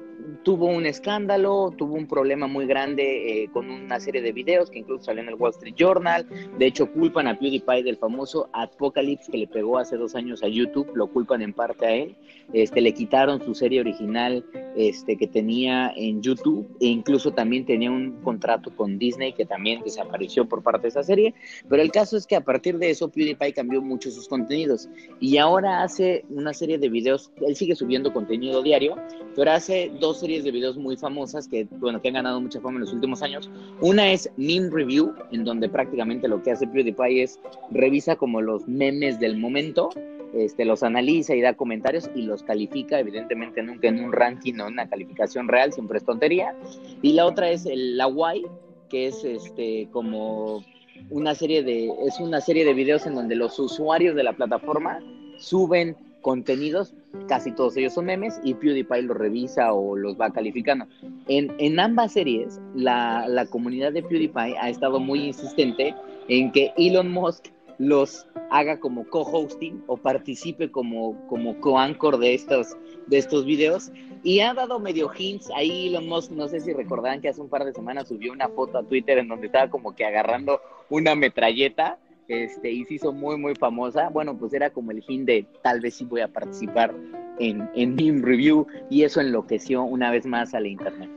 tuvo 0.42 0.66
un 0.66 0.86
escándalo, 0.86 1.72
tuvo 1.76 1.94
un 1.94 2.06
problema 2.06 2.46
muy 2.46 2.66
grande 2.66 3.44
eh, 3.44 3.48
con 3.52 3.70
una 3.70 3.98
serie 3.98 4.22
de 4.22 4.32
videos 4.32 4.70
que 4.70 4.80
incluso 4.80 5.04
salió 5.04 5.22
en 5.22 5.28
el 5.28 5.34
Wall 5.34 5.52
Street 5.52 5.74
Journal. 5.76 6.26
De 6.58 6.66
hecho, 6.66 6.90
culpan 6.92 7.26
a 7.26 7.38
PewDiePie 7.38 7.82
del 7.82 7.96
famoso 7.96 8.48
Apocalypse 8.52 9.30
que 9.30 9.38
le 9.38 9.46
pegó 9.46 9.78
hace 9.78 9.96
dos 9.96 10.14
años 10.14 10.42
a 10.42 10.48
YouTube, 10.48 10.90
lo 10.94 11.06
culpan 11.06 11.42
en 11.42 11.52
parte 11.52 11.86
a 11.86 11.94
él. 11.94 12.16
Este, 12.52 12.80
le 12.80 12.92
quitaron 12.92 13.42
su 13.42 13.54
serie 13.54 13.80
original 13.80 14.44
este, 14.76 15.16
que 15.16 15.26
tenía 15.26 15.92
en 15.96 16.20
YouTube 16.20 16.68
e 16.80 16.86
incluso 16.86 17.32
también 17.32 17.64
tenía 17.64 17.90
un 17.90 18.20
contrato 18.22 18.74
con 18.76 18.98
Disney 18.98 19.32
que 19.32 19.46
también 19.46 19.82
desapareció 19.82 20.46
por 20.46 20.62
parte 20.62 20.82
de 20.82 20.88
esa 20.88 21.02
serie. 21.02 21.34
Pero 21.68 21.82
el 21.82 21.90
caso 21.90 22.16
es 22.16 22.26
que 22.26 22.36
a 22.36 22.42
partir 22.42 22.78
de 22.78 22.90
eso 22.90 23.08
PewDiePie 23.08 23.54
cambió 23.54 23.80
mucho 23.80 24.10
sus 24.10 24.28
contenidos 24.28 24.88
y 25.20 25.38
ahora 25.38 25.82
hace 25.82 26.24
una 26.28 26.52
serie 26.52 26.78
de 26.78 26.88
videos, 26.88 27.30
él 27.46 27.56
sigue 27.56 27.74
subiendo 27.74 28.12
contenido 28.12 28.62
diario, 28.62 28.96
pero 29.34 29.52
hace 29.52 29.90
dos 30.04 30.20
series 30.20 30.44
de 30.44 30.50
videos 30.50 30.76
muy 30.76 30.96
famosas 30.96 31.48
que, 31.48 31.66
bueno, 31.78 32.00
que 32.02 32.08
han 32.08 32.14
ganado 32.14 32.38
mucha 32.38 32.60
fama 32.60 32.76
en 32.76 32.82
los 32.82 32.92
últimos 32.92 33.22
años. 33.22 33.50
Una 33.80 34.12
es 34.12 34.30
Meme 34.36 34.68
Review, 34.70 35.14
en 35.32 35.44
donde 35.44 35.68
prácticamente 35.68 36.28
lo 36.28 36.42
que 36.42 36.50
hace 36.50 36.66
PewDiePie 36.66 37.22
es 37.22 37.40
revisa 37.70 38.14
como 38.16 38.42
los 38.42 38.68
memes 38.68 39.18
del 39.18 39.38
momento, 39.38 39.88
este, 40.34 40.66
los 40.66 40.82
analiza 40.82 41.34
y 41.34 41.40
da 41.40 41.54
comentarios 41.54 42.10
y 42.14 42.22
los 42.22 42.42
califica, 42.42 42.98
evidentemente 42.98 43.62
nunca 43.62 43.88
en 43.88 44.04
un 44.04 44.12
ranking 44.12 44.54
o 44.60 44.66
en 44.66 44.74
una 44.74 44.88
calificación 44.88 45.48
real, 45.48 45.72
siempre 45.72 45.98
es 45.98 46.04
tontería. 46.04 46.54
Y 47.00 47.14
la 47.14 47.24
otra 47.24 47.50
es 47.50 47.64
el, 47.64 47.96
la 47.96 48.08
Y, 48.34 48.44
que 48.90 49.06
es 49.06 49.24
este 49.24 49.88
como 49.90 50.62
una 51.08 51.34
serie 51.34 51.62
de 51.62 51.90
es 52.06 52.20
una 52.20 52.40
serie 52.40 52.64
de 52.64 52.74
videos 52.74 53.06
en 53.06 53.14
donde 53.14 53.36
los 53.36 53.58
usuarios 53.58 54.14
de 54.14 54.22
la 54.22 54.34
plataforma 54.34 55.00
suben 55.38 55.96
contenidos, 56.24 56.94
casi 57.28 57.52
todos 57.52 57.76
ellos 57.76 57.92
son 57.92 58.06
memes, 58.06 58.40
y 58.42 58.54
PewDiePie 58.54 59.02
los 59.02 59.16
revisa 59.16 59.74
o 59.74 59.94
los 59.94 60.18
va 60.18 60.30
calificando. 60.30 60.86
En, 61.28 61.54
en 61.58 61.78
ambas 61.78 62.14
series, 62.14 62.60
la, 62.74 63.28
la 63.28 63.44
comunidad 63.44 63.92
de 63.92 64.02
PewDiePie 64.02 64.56
ha 64.58 64.70
estado 64.70 64.98
muy 64.98 65.20
insistente 65.26 65.94
en 66.28 66.50
que 66.50 66.72
Elon 66.78 67.12
Musk 67.12 67.48
los 67.78 68.26
haga 68.50 68.80
como 68.80 69.06
co-hosting 69.06 69.84
o 69.86 69.98
participe 69.98 70.70
como, 70.70 71.14
como 71.28 71.60
co-anchor 71.60 72.16
de 72.18 72.34
estos, 72.34 72.74
de 73.06 73.18
estos 73.18 73.44
videos. 73.44 73.92
Y 74.22 74.40
ha 74.40 74.54
dado 74.54 74.78
medio 74.78 75.10
hints. 75.14 75.50
Ahí 75.54 75.88
Elon 75.88 76.08
Musk, 76.08 76.30
no 76.30 76.48
sé 76.48 76.60
si 76.60 76.72
recordarán 76.72 77.20
que 77.20 77.28
hace 77.28 77.42
un 77.42 77.50
par 77.50 77.66
de 77.66 77.74
semanas 77.74 78.08
subió 78.08 78.32
una 78.32 78.48
foto 78.48 78.78
a 78.78 78.82
Twitter 78.84 79.18
en 79.18 79.28
donde 79.28 79.48
estaba 79.48 79.68
como 79.68 79.94
que 79.94 80.06
agarrando 80.06 80.60
una 80.88 81.14
metralleta 81.14 81.98
este, 82.28 82.70
y 82.70 82.84
se 82.84 82.94
hizo 82.94 83.12
muy, 83.12 83.36
muy 83.36 83.54
famosa. 83.54 84.08
Bueno, 84.08 84.36
pues 84.36 84.52
era 84.54 84.70
como 84.70 84.90
el 84.90 85.02
fin 85.02 85.24
de 85.24 85.46
tal 85.62 85.80
vez 85.80 85.94
sí 85.94 86.04
voy 86.04 86.20
a 86.20 86.28
participar 86.28 86.94
en, 87.38 87.68
en 87.74 88.22
Review 88.22 88.66
y 88.90 89.02
eso 89.02 89.20
enloqueció 89.20 89.82
una 89.82 90.10
vez 90.10 90.26
más 90.26 90.54
a 90.54 90.60
la 90.60 90.68
internet. 90.68 91.10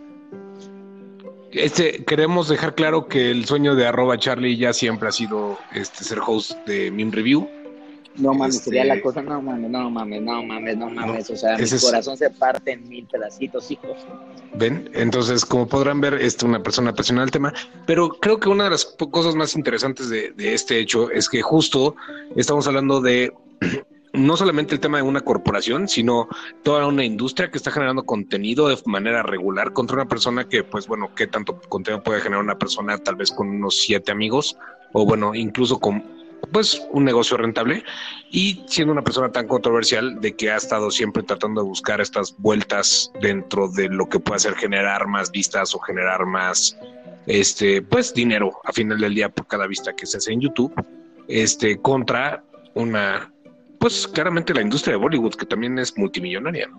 Este, 1.51 2.03
queremos 2.03 2.49
dejar 2.49 2.75
claro 2.75 3.07
que 3.07 3.31
el 3.31 3.45
sueño 3.45 3.73
de 3.75 3.87
arroba 3.87 4.17
Charlie 4.17 4.57
ya 4.57 4.73
siempre 4.73 5.07
ha 5.07 5.11
sido 5.11 5.57
este, 5.73 6.03
ser 6.03 6.19
host 6.25 6.51
de 6.67 6.91
Meme 6.91 7.11
Review. 7.11 7.47
No 8.17 8.33
mames, 8.33 8.57
sería 8.57 8.83
la 8.83 8.95
este, 8.95 9.03
cosa, 9.03 9.21
no 9.21 9.41
mames, 9.41 9.69
no 9.69 9.89
mames, 9.89 10.21
no 10.21 10.43
mames, 10.43 10.77
no 10.77 10.89
mames. 10.89 11.29
o 11.29 11.35
sea, 11.35 11.57
mi 11.57 11.65
corazón 11.79 12.17
se 12.17 12.29
parte 12.31 12.71
en 12.71 12.87
mil 12.87 13.05
pedacitos, 13.05 13.69
hijos. 13.69 13.97
Ven, 14.55 14.89
entonces, 14.93 15.45
como 15.45 15.67
podrán 15.67 16.01
ver, 16.01 16.15
es 16.15 16.41
una 16.41 16.63
persona 16.63 16.91
apasionada 16.91 17.25
al 17.25 17.31
tema, 17.31 17.53
pero 17.85 18.09
creo 18.09 18.39
que 18.39 18.49
una 18.49 18.65
de 18.65 18.71
las 18.71 18.85
cosas 18.85 19.35
más 19.35 19.55
interesantes 19.55 20.09
de, 20.09 20.31
de 20.31 20.53
este 20.53 20.79
hecho 20.79 21.11
es 21.11 21.29
que 21.29 21.41
justo 21.41 21.95
estamos 22.35 22.67
hablando 22.67 23.01
de 23.01 23.33
no 24.13 24.35
solamente 24.35 24.73
el 24.73 24.79
tema 24.79 24.97
de 24.97 25.03
una 25.03 25.21
corporación, 25.21 25.87
sino 25.87 26.27
toda 26.63 26.87
una 26.87 27.05
industria 27.05 27.51
que 27.51 27.57
está 27.57 27.71
generando 27.71 28.03
contenido 28.03 28.67
de 28.67 28.77
manera 28.85 29.23
regular 29.23 29.73
contra 29.73 29.95
una 29.95 30.07
persona 30.07 30.47
que, 30.49 30.63
pues 30.63 30.87
bueno, 30.87 31.11
qué 31.15 31.27
tanto 31.27 31.59
contenido 31.69 32.03
puede 32.03 32.21
generar 32.21 32.43
una 32.43 32.57
persona 32.57 32.97
tal 32.97 33.15
vez 33.15 33.31
con 33.31 33.47
unos 33.47 33.77
siete 33.77 34.11
amigos 34.11 34.57
o 34.93 35.05
bueno, 35.05 35.35
incluso 35.35 35.79
con 35.79 36.16
pues 36.51 36.81
un 36.91 37.03
negocio 37.03 37.37
rentable 37.37 37.83
y 38.31 38.63
siendo 38.67 38.93
una 38.93 39.03
persona 39.03 39.31
tan 39.31 39.47
controversial 39.47 40.19
de 40.21 40.35
que 40.35 40.51
ha 40.51 40.57
estado 40.57 40.91
siempre 40.91 41.23
tratando 41.23 41.61
de 41.61 41.67
buscar 41.67 42.01
estas 42.01 42.35
vueltas 42.37 43.11
dentro 43.21 43.69
de 43.69 43.89
lo 43.89 44.07
que 44.07 44.19
puede 44.19 44.37
hacer 44.37 44.55
generar 44.55 45.07
más 45.07 45.31
vistas 45.31 45.73
o 45.75 45.79
generar 45.79 46.25
más 46.25 46.77
este 47.25 47.81
pues 47.81 48.13
dinero 48.13 48.59
a 48.63 48.71
final 48.71 48.99
del 48.99 49.15
día 49.15 49.29
por 49.29 49.47
cada 49.47 49.67
vista 49.67 49.93
que 49.95 50.05
se 50.05 50.17
hace 50.17 50.33
en 50.33 50.41
YouTube 50.41 50.73
este 51.27 51.77
contra 51.81 52.43
una 52.73 53.31
pues 53.79 54.07
claramente 54.07 54.53
la 54.53 54.61
industria 54.61 54.93
de 54.93 55.01
Bollywood 55.01 55.35
que 55.35 55.45
también 55.45 55.77
es 55.77 55.97
multimillonaria 55.97 56.69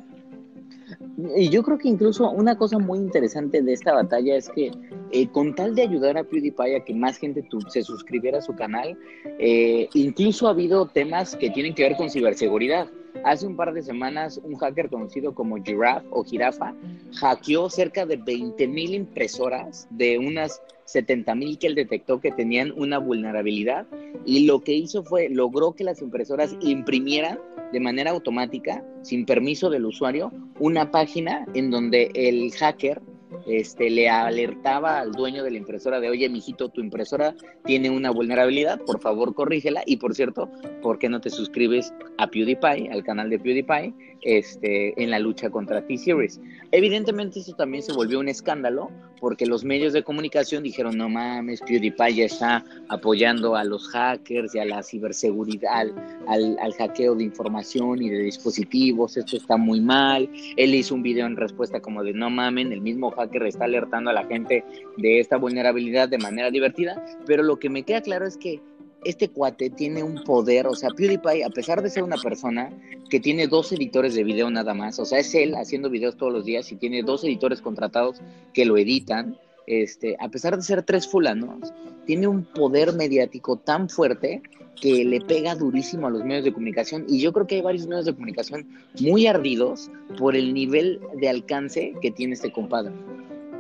y 1.36 1.48
yo 1.48 1.64
creo 1.64 1.78
que 1.78 1.88
incluso 1.88 2.30
una 2.30 2.56
cosa 2.56 2.78
muy 2.78 2.98
interesante 2.98 3.60
de 3.60 3.72
esta 3.72 3.92
batalla 3.92 4.36
es 4.36 4.48
que 4.50 4.70
eh, 5.10 5.28
con 5.28 5.54
tal 5.54 5.74
de 5.74 5.82
ayudar 5.82 6.16
a 6.16 6.22
PewDiePie 6.22 6.76
a 6.76 6.84
que 6.84 6.94
más 6.94 7.18
gente 7.18 7.44
se 7.68 7.82
suscribiera 7.82 8.38
a 8.38 8.42
su 8.42 8.54
canal, 8.54 8.96
eh, 9.40 9.88
incluso 9.94 10.46
ha 10.46 10.50
habido 10.50 10.86
temas 10.86 11.34
que 11.34 11.50
tienen 11.50 11.74
que 11.74 11.82
ver 11.82 11.96
con 11.96 12.08
ciberseguridad. 12.08 12.88
Hace 13.24 13.46
un 13.46 13.56
par 13.56 13.72
de 13.72 13.82
semanas, 13.82 14.40
un 14.42 14.56
hacker 14.56 14.88
conocido 14.88 15.34
como 15.34 15.62
Giraffe 15.62 16.06
o 16.10 16.24
Jirafa 16.24 16.74
hackeó 17.20 17.68
cerca 17.68 18.06
de 18.06 18.18
20.000 18.18 18.94
impresoras 18.94 19.86
de 19.90 20.18
unas 20.18 20.62
70.000 20.86 21.58
que 21.58 21.66
él 21.66 21.74
detectó 21.74 22.20
que 22.20 22.32
tenían 22.32 22.72
una 22.76 22.98
vulnerabilidad 22.98 23.86
y 24.24 24.46
lo 24.46 24.60
que 24.60 24.72
hizo 24.72 25.04
fue 25.04 25.28
logró 25.28 25.72
que 25.72 25.84
las 25.84 26.00
impresoras 26.00 26.56
imprimieran 26.60 27.38
de 27.72 27.80
manera 27.80 28.12
automática, 28.12 28.82
sin 29.02 29.26
permiso 29.26 29.68
del 29.68 29.84
usuario, 29.84 30.32
una 30.58 30.90
página 30.90 31.46
en 31.54 31.70
donde 31.70 32.10
el 32.14 32.50
hacker 32.52 33.02
este, 33.46 33.90
le 33.90 34.08
alertaba 34.08 35.00
al 35.00 35.12
dueño 35.12 35.42
de 35.42 35.50
la 35.50 35.58
impresora 35.58 36.00
de, 36.00 36.10
oye, 36.10 36.28
mijito, 36.28 36.68
tu 36.68 36.80
impresora 36.80 37.34
tiene 37.64 37.90
una 37.90 38.10
vulnerabilidad, 38.10 38.80
por 38.84 39.00
favor 39.00 39.34
corrígela. 39.34 39.82
Y 39.86 39.96
por 39.96 40.14
cierto, 40.14 40.50
¿por 40.82 40.98
qué 40.98 41.08
no 41.08 41.20
te 41.20 41.30
suscribes 41.30 41.92
a 42.18 42.26
PewDiePie, 42.28 42.90
al 42.90 43.04
canal 43.04 43.30
de 43.30 43.38
PewDiePie, 43.38 43.94
este, 44.22 45.02
en 45.02 45.10
la 45.10 45.18
lucha 45.18 45.50
contra 45.50 45.86
T-Series? 45.86 46.40
Evidentemente 46.72 47.40
eso 47.40 47.54
también 47.54 47.82
se 47.82 47.92
volvió 47.92 48.18
un 48.20 48.28
escándalo 48.28 48.90
porque 49.20 49.46
los 49.46 49.64
medios 49.64 49.92
de 49.92 50.02
comunicación 50.02 50.62
dijeron, 50.62 50.96
no 50.96 51.08
mames, 51.08 51.60
PewDiePie 51.62 52.14
ya 52.14 52.24
está 52.24 52.64
apoyando 52.88 53.56
a 53.56 53.64
los 53.64 53.88
hackers 53.88 54.54
y 54.54 54.58
a 54.58 54.64
la 54.64 54.82
ciberseguridad, 54.82 55.86
al, 56.26 56.58
al, 56.58 56.72
hackeo 56.74 57.14
de 57.14 57.24
información 57.24 58.02
y 58.02 58.08
de 58.08 58.18
dispositivos, 58.18 59.16
esto 59.16 59.36
está 59.36 59.56
muy 59.56 59.80
mal. 59.80 60.28
Él 60.56 60.74
hizo 60.74 60.94
un 60.94 61.02
video 61.02 61.26
en 61.26 61.36
respuesta 61.36 61.80
como 61.80 62.02
de, 62.02 62.12
no 62.12 62.30
mamen, 62.30 62.72
el 62.72 62.80
mismo 62.80 63.10
hacker 63.10 63.44
está 63.44 63.64
alertando 63.64 64.10
a 64.10 64.12
la 64.12 64.24
gente 64.26 64.64
de 64.96 65.20
esta 65.20 65.36
vulnerabilidad 65.36 66.08
de 66.08 66.18
manera 66.18 66.50
divertida, 66.50 67.02
pero 67.26 67.42
lo 67.42 67.58
que 67.58 67.68
me 67.68 67.82
queda 67.82 68.00
claro 68.00 68.26
es 68.26 68.36
que 68.36 68.60
este 69.04 69.28
cuate 69.28 69.70
tiene 69.70 70.02
un 70.02 70.22
poder, 70.24 70.66
o 70.66 70.74
sea, 70.74 70.90
PewDiePie, 70.90 71.44
a 71.44 71.50
pesar 71.50 71.82
de 71.82 71.90
ser 71.90 72.02
una 72.02 72.16
persona 72.16 72.70
que 73.08 73.20
tiene 73.20 73.46
dos 73.46 73.72
editores 73.72 74.14
de 74.14 74.24
video 74.24 74.50
nada 74.50 74.74
más, 74.74 74.98
o 74.98 75.04
sea, 75.04 75.18
es 75.18 75.34
él 75.34 75.54
haciendo 75.54 75.90
videos 75.90 76.16
todos 76.16 76.32
los 76.32 76.44
días 76.44 76.70
y 76.72 76.76
tiene 76.76 77.02
dos 77.02 77.24
editores 77.24 77.60
contratados 77.60 78.20
que 78.52 78.64
lo 78.64 78.76
editan, 78.76 79.38
este, 79.66 80.16
a 80.18 80.28
pesar 80.28 80.56
de 80.56 80.62
ser 80.62 80.82
tres 80.82 81.06
fulanos, 81.06 81.72
tiene 82.06 82.26
un 82.26 82.44
poder 82.44 82.94
mediático 82.94 83.56
tan 83.56 83.88
fuerte 83.88 84.42
que 84.80 85.04
le 85.04 85.20
pega 85.20 85.54
durísimo 85.54 86.06
a 86.06 86.10
los 86.10 86.24
medios 86.24 86.44
de 86.44 86.52
comunicación. 86.52 87.04
Y 87.08 87.20
yo 87.20 87.32
creo 87.32 87.46
que 87.46 87.56
hay 87.56 87.62
varios 87.62 87.86
medios 87.86 88.06
de 88.06 88.14
comunicación 88.14 88.66
muy 89.00 89.26
ardidos 89.26 89.90
por 90.16 90.36
el 90.36 90.54
nivel 90.54 91.00
de 91.16 91.28
alcance 91.28 91.94
que 92.00 92.10
tiene 92.10 92.34
este 92.34 92.52
compadre 92.52 92.92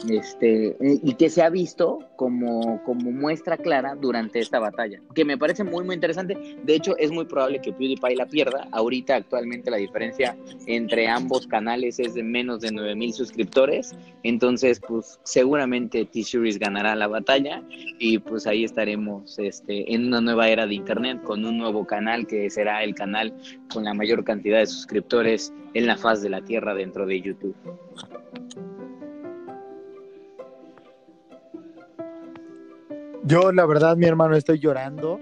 este, 0.08 0.76
y 0.80 1.14
que 1.14 1.30
se 1.30 1.42
ha 1.42 1.50
visto 1.50 2.00
como, 2.16 2.82
como 2.84 3.10
muestra 3.10 3.56
clara 3.56 3.94
durante 3.94 4.40
esta 4.40 4.58
batalla, 4.58 5.00
que 5.14 5.24
me 5.24 5.38
parece 5.38 5.64
muy, 5.64 5.84
muy 5.84 5.94
interesante. 5.94 6.56
De 6.62 6.74
hecho, 6.74 6.96
es 6.98 7.10
muy 7.10 7.24
probable 7.24 7.60
que 7.60 7.72
PewDiePie 7.72 8.16
la 8.16 8.26
pierda. 8.26 8.68
Ahorita, 8.72 9.16
actualmente, 9.16 9.70
la 9.70 9.76
diferencia 9.78 10.36
entre 10.66 11.08
ambos 11.08 11.46
canales 11.46 11.98
es 11.98 12.14
de 12.14 12.22
menos 12.22 12.60
de 12.60 12.72
9000 12.72 13.12
suscriptores. 13.12 13.94
Entonces, 14.22 14.80
pues 14.80 15.18
seguramente 15.22 16.04
T-Series 16.04 16.58
ganará 16.58 16.94
la 16.94 17.08
batalla 17.08 17.62
y 17.98 18.18
pues 18.18 18.46
ahí 18.46 18.64
estaremos 18.64 19.38
este, 19.38 19.92
en 19.92 20.06
una 20.06 20.20
nueva 20.20 20.48
era 20.48 20.66
de 20.66 20.74
Internet 20.74 21.22
con 21.22 21.44
un 21.44 21.58
nuevo 21.58 21.86
canal 21.86 22.26
que 22.26 22.50
será 22.50 22.82
el 22.82 22.94
canal 22.94 23.34
con 23.72 23.84
la 23.84 23.94
mayor 23.94 24.24
cantidad 24.24 24.58
de 24.58 24.66
suscriptores 24.66 25.52
en 25.74 25.86
la 25.86 25.96
faz 25.96 26.22
de 26.22 26.30
la 26.30 26.42
Tierra 26.42 26.74
dentro 26.74 27.06
de 27.06 27.20
YouTube. 27.20 27.54
Yo, 33.28 33.52
la 33.52 33.66
verdad, 33.66 33.94
mi 33.94 34.06
hermano, 34.06 34.34
estoy 34.36 34.58
llorando 34.58 35.20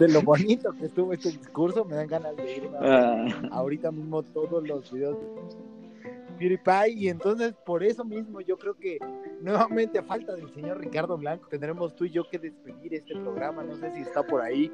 de, 0.00 0.08
lo 0.08 0.20
bonito 0.22 0.72
que 0.72 0.86
estuvo 0.86 1.12
este 1.12 1.30
discurso. 1.30 1.84
Me 1.84 1.94
dan 1.94 2.08
ganas 2.08 2.36
de 2.36 2.56
irme 2.56 2.76
ah. 2.80 3.26
ahorita 3.52 3.92
mismo 3.92 4.24
todos 4.24 4.66
los 4.66 4.90
videos 4.90 5.16
de 5.20 5.26
PewDiePie. 6.38 6.92
Y 6.96 7.08
entonces, 7.08 7.54
por 7.64 7.84
eso 7.84 8.04
mismo, 8.04 8.40
yo 8.40 8.58
creo 8.58 8.74
que 8.74 8.98
nuevamente, 9.42 10.00
a 10.00 10.02
falta 10.02 10.34
del 10.34 10.52
señor 10.52 10.80
Ricardo 10.80 11.16
Blanco, 11.16 11.46
tendremos 11.48 11.94
tú 11.94 12.04
y 12.04 12.10
yo 12.10 12.28
que 12.28 12.40
despedir 12.40 12.94
este 12.94 13.14
programa. 13.14 13.62
No 13.62 13.76
sé 13.76 13.92
si 13.92 14.00
está 14.00 14.24
por 14.24 14.40
ahí 14.40 14.72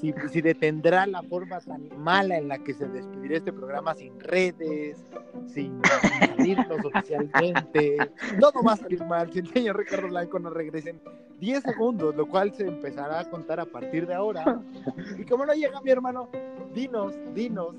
si, 0.00 0.14
si, 0.30 0.40
detendrá 0.40 1.06
la 1.06 1.22
forma 1.22 1.60
tan 1.60 1.88
mala 1.98 2.38
en 2.38 2.48
la 2.48 2.58
que 2.58 2.72
se 2.72 2.86
despedirá 2.88 3.38
este 3.38 3.52
programa 3.52 3.94
sin 3.94 4.18
redes, 4.20 5.04
sin 5.46 5.80
salirnos 5.84 6.84
oficialmente. 6.84 7.96
No, 8.38 8.50
no 8.54 8.62
va 8.62 8.74
a 8.74 8.76
salir 8.76 9.04
mal. 9.04 9.32
Si 9.32 9.40
el 9.40 9.52
señor 9.52 9.78
Ricardo 9.78 10.08
Blanco 10.08 10.38
nos 10.38 10.52
regresen 10.52 11.00
10 11.40 11.62
segundos, 11.62 12.14
lo 12.14 12.26
cual 12.28 12.54
se 12.54 12.66
empezará 12.66 13.20
a 13.20 13.30
contar 13.30 13.60
a 13.60 13.66
partir 13.66 14.06
de 14.06 14.14
ahora. 14.14 14.60
Y 15.18 15.24
como 15.24 15.46
no 15.46 15.54
llega 15.54 15.80
mi 15.80 15.90
hermano, 15.90 16.28
dinos, 16.74 17.14
dinos, 17.34 17.74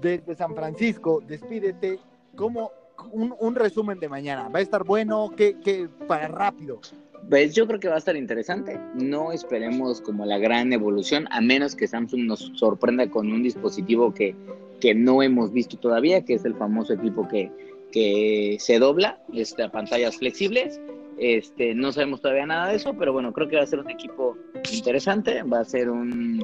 desde 0.00 0.34
San 0.34 0.54
Francisco, 0.54 1.22
despídete 1.26 1.98
como 2.36 2.70
un, 3.12 3.34
un 3.38 3.54
resumen 3.54 3.98
de 3.98 4.08
mañana. 4.08 4.48
¿Va 4.48 4.58
a 4.58 4.62
estar 4.62 4.84
bueno? 4.84 5.30
¿Qué, 5.36 5.56
qué 5.62 5.88
para 6.06 6.28
rápido? 6.28 6.80
Pues 7.28 7.54
yo 7.54 7.66
creo 7.66 7.78
que 7.78 7.88
va 7.88 7.96
a 7.96 7.98
estar 7.98 8.16
interesante. 8.16 8.80
No 8.94 9.32
esperemos 9.32 10.00
como 10.00 10.24
la 10.24 10.38
gran 10.38 10.72
evolución, 10.72 11.26
a 11.30 11.40
menos 11.40 11.76
que 11.76 11.86
Samsung 11.86 12.22
nos 12.22 12.50
sorprenda 12.54 13.08
con 13.10 13.30
un 13.30 13.42
dispositivo 13.42 14.12
que, 14.14 14.34
que 14.80 14.94
no 14.94 15.22
hemos 15.22 15.52
visto 15.52 15.76
todavía, 15.76 16.24
que 16.24 16.34
es 16.34 16.44
el 16.44 16.54
famoso 16.54 16.94
equipo 16.94 17.28
que, 17.28 17.52
que 17.92 18.56
se 18.58 18.78
dobla, 18.78 19.20
este, 19.32 19.68
pantallas 19.68 20.16
flexibles. 20.16 20.80
Este, 21.18 21.74
no 21.74 21.92
sabemos 21.92 22.22
todavía 22.22 22.46
nada 22.46 22.68
de 22.68 22.76
eso, 22.76 22.94
pero 22.98 23.12
bueno, 23.12 23.32
creo 23.32 23.48
que 23.48 23.56
va 23.56 23.62
a 23.62 23.66
ser 23.66 23.80
un 23.80 23.90
equipo 23.90 24.38
interesante, 24.72 25.42
va 25.42 25.60
a 25.60 25.64
ser 25.64 25.90
un, 25.90 26.42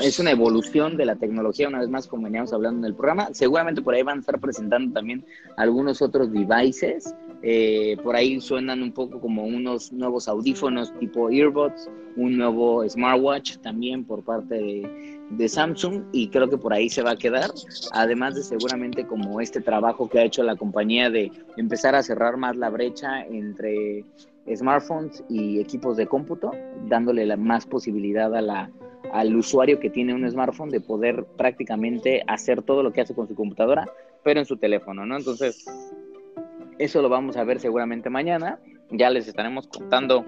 es 0.00 0.18
una 0.18 0.30
evolución 0.30 0.96
de 0.96 1.06
la 1.06 1.16
tecnología, 1.16 1.68
una 1.68 1.80
vez 1.80 1.88
más, 1.88 2.06
como 2.06 2.24
veníamos 2.24 2.52
hablando 2.52 2.86
en 2.86 2.92
el 2.92 2.94
programa. 2.94 3.28
Seguramente 3.32 3.82
por 3.82 3.94
ahí 3.94 4.02
van 4.02 4.18
a 4.18 4.20
estar 4.20 4.40
presentando 4.40 4.92
también 4.92 5.24
algunos 5.56 6.02
otros 6.02 6.32
devices 6.32 7.14
eh, 7.42 7.96
por 8.02 8.16
ahí 8.16 8.40
suenan 8.40 8.82
un 8.82 8.92
poco 8.92 9.20
como 9.20 9.44
unos 9.44 9.92
nuevos 9.92 10.26
audífonos 10.26 10.92
tipo 10.98 11.30
earbuds, 11.30 11.88
un 12.16 12.38
nuevo 12.38 12.88
smartwatch 12.88 13.58
también 13.58 14.04
por 14.04 14.24
parte 14.24 14.54
de, 15.30 15.48
Samsung 15.48 16.04
y 16.12 16.28
creo 16.28 16.48
que 16.48 16.56
por 16.56 16.72
ahí 16.72 16.88
se 16.88 17.02
va 17.02 17.12
a 17.12 17.16
quedar. 17.16 17.50
Además 17.92 18.34
de 18.34 18.42
seguramente 18.42 19.06
como 19.06 19.40
este 19.40 19.60
trabajo 19.60 20.08
que 20.08 20.18
ha 20.18 20.24
hecho 20.24 20.42
la 20.42 20.56
compañía 20.56 21.10
de 21.10 21.30
empezar 21.56 21.94
a 21.94 22.02
cerrar 22.02 22.36
más 22.36 22.56
la 22.56 22.70
brecha 22.70 23.22
entre 23.24 24.04
smartphones 24.54 25.24
y 25.28 25.60
equipos 25.60 25.96
de 25.96 26.06
cómputo, 26.06 26.52
dándole 26.86 27.26
la 27.26 27.36
más 27.36 27.66
posibilidad 27.66 28.34
a 28.34 28.40
la, 28.40 28.70
al 29.12 29.34
usuario 29.36 29.80
que 29.80 29.90
tiene 29.90 30.14
un 30.14 30.28
smartphone 30.30 30.70
de 30.70 30.80
poder 30.80 31.24
prácticamente 31.36 32.22
hacer 32.26 32.62
todo 32.62 32.82
lo 32.82 32.92
que 32.92 33.00
hace 33.00 33.14
con 33.14 33.28
su 33.28 33.34
computadora, 33.34 33.86
pero 34.22 34.40
en 34.40 34.46
su 34.46 34.56
teléfono, 34.56 35.06
¿no? 35.06 35.16
Entonces, 35.16 35.64
eso 36.78 37.02
lo 37.02 37.08
vamos 37.08 37.36
a 37.36 37.44
ver 37.44 37.60
seguramente 37.60 38.10
mañana. 38.10 38.60
Ya 38.90 39.10
les 39.10 39.26
estaremos 39.26 39.66
contando 39.66 40.24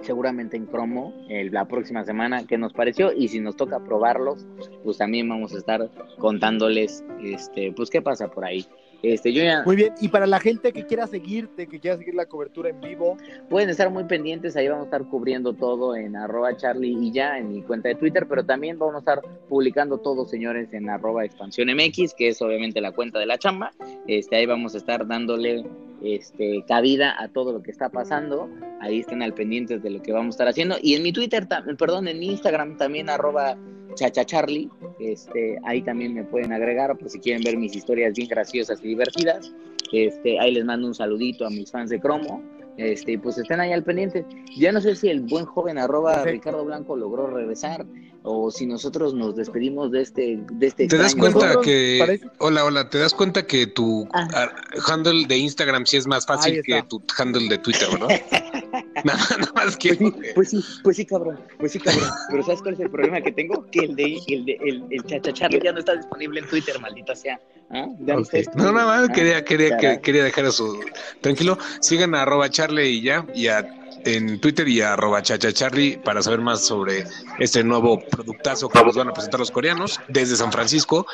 seguramente 0.00 0.56
en 0.56 0.66
promo 0.66 1.12
la 1.28 1.66
próxima 1.66 2.04
semana 2.04 2.46
qué 2.46 2.56
nos 2.56 2.72
pareció 2.72 3.12
y 3.12 3.28
si 3.28 3.40
nos 3.40 3.56
toca 3.56 3.80
probarlos, 3.80 4.46
pues 4.84 4.98
también 4.98 5.28
vamos 5.28 5.54
a 5.54 5.58
estar 5.58 5.90
contándoles 6.18 7.04
este 7.22 7.72
pues 7.72 7.90
qué 7.90 8.00
pasa 8.00 8.28
por 8.28 8.44
ahí. 8.44 8.64
Este, 9.02 9.32
yo 9.32 9.42
Muy 9.64 9.76
bien, 9.76 9.94
y 10.00 10.08
para 10.08 10.26
la 10.26 10.40
gente 10.40 10.72
que 10.72 10.84
quiera 10.84 11.06
seguirte, 11.06 11.68
que 11.68 11.78
quiera 11.78 11.96
seguir 11.96 12.14
la 12.14 12.26
cobertura 12.26 12.70
en 12.70 12.80
vivo. 12.80 13.16
Pueden 13.48 13.70
estar 13.70 13.90
muy 13.90 14.04
pendientes, 14.04 14.56
ahí 14.56 14.66
vamos 14.66 14.82
a 14.82 14.86
estar 14.86 15.04
cubriendo 15.04 15.52
todo 15.52 15.94
en 15.94 16.16
arroba 16.16 16.56
charlie 16.56 16.96
y 17.00 17.12
ya 17.12 17.38
en 17.38 17.48
mi 17.52 17.62
cuenta 17.62 17.88
de 17.88 17.94
Twitter, 17.94 18.26
pero 18.28 18.44
también 18.44 18.78
vamos 18.78 18.96
a 18.96 18.98
estar 18.98 19.20
publicando 19.48 19.98
todo, 19.98 20.26
señores, 20.26 20.72
en 20.72 20.90
arroba 20.90 21.24
expansión 21.24 21.68
MX, 21.68 22.14
que 22.14 22.28
es 22.28 22.42
obviamente 22.42 22.80
la 22.80 22.90
cuenta 22.90 23.20
de 23.20 23.26
la 23.26 23.38
chamba. 23.38 23.72
Este, 24.08 24.36
ahí 24.36 24.46
vamos 24.46 24.74
a 24.74 24.78
estar 24.78 25.06
dándole 25.06 25.64
este, 26.02 26.64
cabida 26.66 27.14
a 27.22 27.28
todo 27.28 27.52
lo 27.52 27.62
que 27.62 27.70
está 27.70 27.90
pasando. 27.90 28.50
Ahí 28.80 29.00
estén 29.00 29.22
al 29.22 29.32
pendientes 29.32 29.80
de 29.80 29.90
lo 29.90 30.02
que 30.02 30.12
vamos 30.12 30.34
a 30.34 30.36
estar 30.36 30.48
haciendo. 30.48 30.76
Y 30.82 30.94
en 30.94 31.04
mi 31.04 31.12
Twitter, 31.12 31.46
perdón, 31.78 32.08
en 32.08 32.18
mi 32.18 32.26
Instagram 32.32 32.76
también 32.76 33.08
arroba 33.08 33.56
chachacharlie. 33.98 34.68
Este, 35.00 35.58
ahí 35.64 35.82
también 35.82 36.14
me 36.14 36.24
pueden 36.24 36.52
agregar 36.52 36.96
por 36.96 37.08
si 37.10 37.18
quieren 37.18 37.42
ver 37.42 37.56
mis 37.56 37.74
historias 37.74 38.14
bien 38.14 38.28
graciosas 38.28 38.80
y 38.82 38.88
divertidas. 38.88 39.52
Este, 39.92 40.38
ahí 40.38 40.52
les 40.52 40.64
mando 40.64 40.86
un 40.86 40.94
saludito 40.94 41.46
a 41.46 41.50
mis 41.50 41.70
fans 41.70 41.90
de 41.90 42.00
Cromo. 42.00 42.42
Este, 42.76 43.18
pues 43.18 43.36
estén 43.38 43.60
ahí 43.60 43.72
al 43.72 43.82
pendiente. 43.82 44.24
Ya 44.56 44.70
no 44.70 44.80
sé 44.80 44.94
si 44.94 45.08
el 45.08 45.22
buen 45.22 45.44
joven 45.44 45.78
arroba 45.78 46.22
Ricardo 46.24 46.64
Blanco 46.64 46.96
logró 46.96 47.26
regresar 47.26 47.84
o 48.22 48.50
si 48.50 48.66
nosotros 48.66 49.14
nos 49.14 49.36
despedimos 49.36 49.90
de 49.90 50.02
este 50.02 50.38
de 50.52 50.66
este 50.66 50.86
te 50.88 50.98
das 50.98 51.14
cuenta 51.14 51.60
que 51.62 52.20
hola 52.38 52.64
hola 52.64 52.90
te 52.90 52.98
das 52.98 53.14
cuenta 53.14 53.46
que 53.46 53.66
tu 53.66 54.08
ah. 54.12 54.50
handle 54.86 55.26
de 55.26 55.38
Instagram 55.38 55.86
sí 55.86 55.96
es 55.96 56.06
más 56.06 56.26
fácil 56.26 56.62
que 56.62 56.82
tu 56.82 57.02
handle 57.16 57.48
de 57.48 57.58
Twitter 57.58 57.88
¿no? 57.98 58.08
nada, 59.04 59.52
más 59.54 59.76
que 59.76 59.94
pues 59.94 60.14
sí, 60.14 60.32
pues 60.34 60.50
sí 60.50 60.64
pues 60.82 60.96
sí 60.96 61.06
cabrón 61.06 61.38
pues 61.58 61.72
sí 61.72 61.78
cabrón. 61.78 62.08
Pero 62.30 62.42
sabes 62.42 62.62
cuál 62.62 62.74
es 62.74 62.80
el 62.80 62.90
problema 62.90 63.20
que 63.20 63.32
tengo 63.32 63.66
que 63.70 63.80
el 63.80 63.96
de 63.96 64.18
el 64.28 64.44
de 64.44 64.58
el, 64.62 64.84
el 64.90 65.04
chachacharle 65.04 65.60
ya 65.62 65.72
no 65.72 65.80
está 65.80 65.96
disponible 65.96 66.40
en 66.40 66.48
Twitter 66.48 66.78
maldita 66.80 67.14
sea. 67.14 67.40
¿Ah? 67.70 67.86
no 67.98 68.72
nada 68.72 68.86
más 68.86 69.08
quería 69.10 69.44
quería 69.44 70.00
quería 70.00 70.24
dejar 70.24 70.46
eso 70.46 70.78
tranquilo. 71.20 71.58
Sigan 71.80 72.14
a 72.14 72.22
arroba 72.22 72.48
charle 72.48 72.88
y 72.88 73.02
ya 73.02 73.26
y 73.34 73.48
a 73.48 73.66
en 74.04 74.40
Twitter 74.40 74.66
y 74.68 74.80
arroba 74.80 75.22
chachacharly 75.22 75.98
para 75.98 76.22
saber 76.22 76.40
más 76.40 76.64
sobre 76.64 77.04
este 77.38 77.62
nuevo 77.64 78.00
productazo 78.00 78.68
que 78.68 78.82
nos 78.82 78.96
van 78.96 79.08
a 79.08 79.12
presentar 79.12 79.40
los 79.40 79.50
coreanos 79.50 80.00
desde 80.08 80.36
San 80.36 80.52
Francisco, 80.52 81.06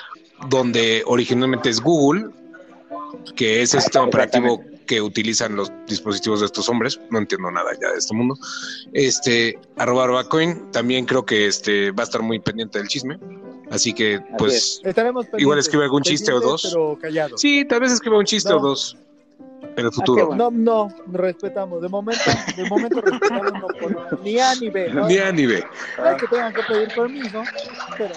donde 0.49 1.03
originalmente 1.07 1.70
es 1.70 1.81
Google, 1.81 2.27
que 3.37 3.62
es 3.62 3.75
el 3.75 3.81
sistema 3.81 4.05
operativo 4.07 4.62
que 4.87 5.01
utilizan 5.01 5.57
los 5.57 5.73
dispositivos 5.87 6.40
de 6.40 6.47
estos 6.47 6.68
hombres. 6.68 7.01
No 7.11 7.18
entiendo 7.18 7.51
nada 7.51 7.70
ya 7.81 7.90
de 7.90 7.99
este 7.99 8.14
mundo. 8.14 8.37
Este, 8.92 9.59
arroba, 9.77 10.05
arroba 10.05 10.29
coin, 10.29 10.70
también 10.73 11.07
creo 11.07 11.25
que 11.25 11.47
este 11.47 11.90
va 11.90 12.03
a 12.03 12.07
estar 12.07 12.23
muy 12.23 12.38
pendiente 12.38 12.79
del 12.79 12.88
chisme. 12.88 13.18
Así 13.70 13.92
que, 13.94 14.20
pues, 14.38 14.83
igual 15.38 15.59
escribe 15.59 15.85
algún 15.85 16.03
chiste 16.03 16.33
o 16.33 16.40
dos. 16.40 16.77
Sí, 17.37 17.64
tal 17.64 17.81
vez 17.81 17.92
escriba 17.92 18.18
un 18.18 18.27
chiste 18.27 18.53
o 18.53 18.59
dos 18.59 18.97
en 19.77 19.87
el 19.87 19.93
futuro. 19.93 20.35
No, 20.35 20.51
no, 20.51 20.89
respetamos. 21.13 21.83
De 21.83 21.89
momento, 21.89 22.23
de 22.57 22.69
momento 22.69 23.01
respetamos 23.01 23.53
no 23.53 23.67
por, 23.69 24.21
ni 24.21 24.39
A 24.39 24.55
ni 24.55 24.69
B. 24.69 24.93
Ni 25.09 25.19
A 25.19 25.33
ni 25.33 25.47
B. 25.47 25.65
No 25.99 26.11
es 26.11 26.23
que 26.23 26.27
tengan 26.29 26.53
que 26.53 26.63
pedir 26.63 26.89
permiso, 26.95 27.43
pero 27.97 28.14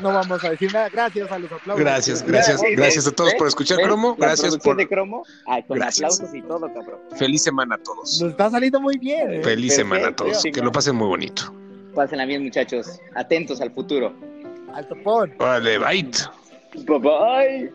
no 0.00 0.12
vamos 0.12 0.44
a 0.44 0.50
decir 0.50 0.72
nada. 0.72 0.88
Gracias 0.88 1.30
a 1.30 1.38
los 1.38 1.52
aplausos. 1.52 1.84
Gracias, 1.84 2.22
gracias, 2.26 2.60
gracias 2.76 3.06
a 3.06 3.12
todos 3.12 3.30
¿Ves? 3.30 3.38
por 3.38 3.48
escuchar 3.48 3.78
¿Ves? 3.78 3.86
Cromo. 3.86 4.16
Gracias 4.16 4.56
por. 4.58 4.76
de 4.76 4.88
Cromo, 4.88 5.24
ah, 5.46 5.60
con 5.66 5.78
Gracias. 5.78 6.14
aplausos 6.14 6.34
y 6.34 6.42
todo, 6.42 6.72
cabrón. 6.72 7.00
Feliz 7.16 7.42
semana 7.42 7.76
a 7.76 7.78
todos. 7.78 8.20
Nos 8.20 8.30
está 8.30 8.50
saliendo 8.50 8.80
muy 8.80 8.98
bien. 8.98 9.34
¿eh? 9.34 9.42
Feliz 9.42 9.74
semana 9.74 10.08
a 10.08 10.16
todos. 10.16 10.42
Que 10.42 10.60
lo 10.60 10.72
pasen 10.72 10.96
muy 10.96 11.08
bonito. 11.08 11.52
Pásenla 11.94 12.26
bien, 12.26 12.44
muchachos. 12.44 13.00
Atentos 13.14 13.60
al 13.60 13.72
futuro. 13.72 14.14
Al 14.74 14.86
topón. 14.86 15.34
Vale, 15.38 15.78
bye. 15.78 16.10
Bye 16.86 16.98
bye. 16.98 17.72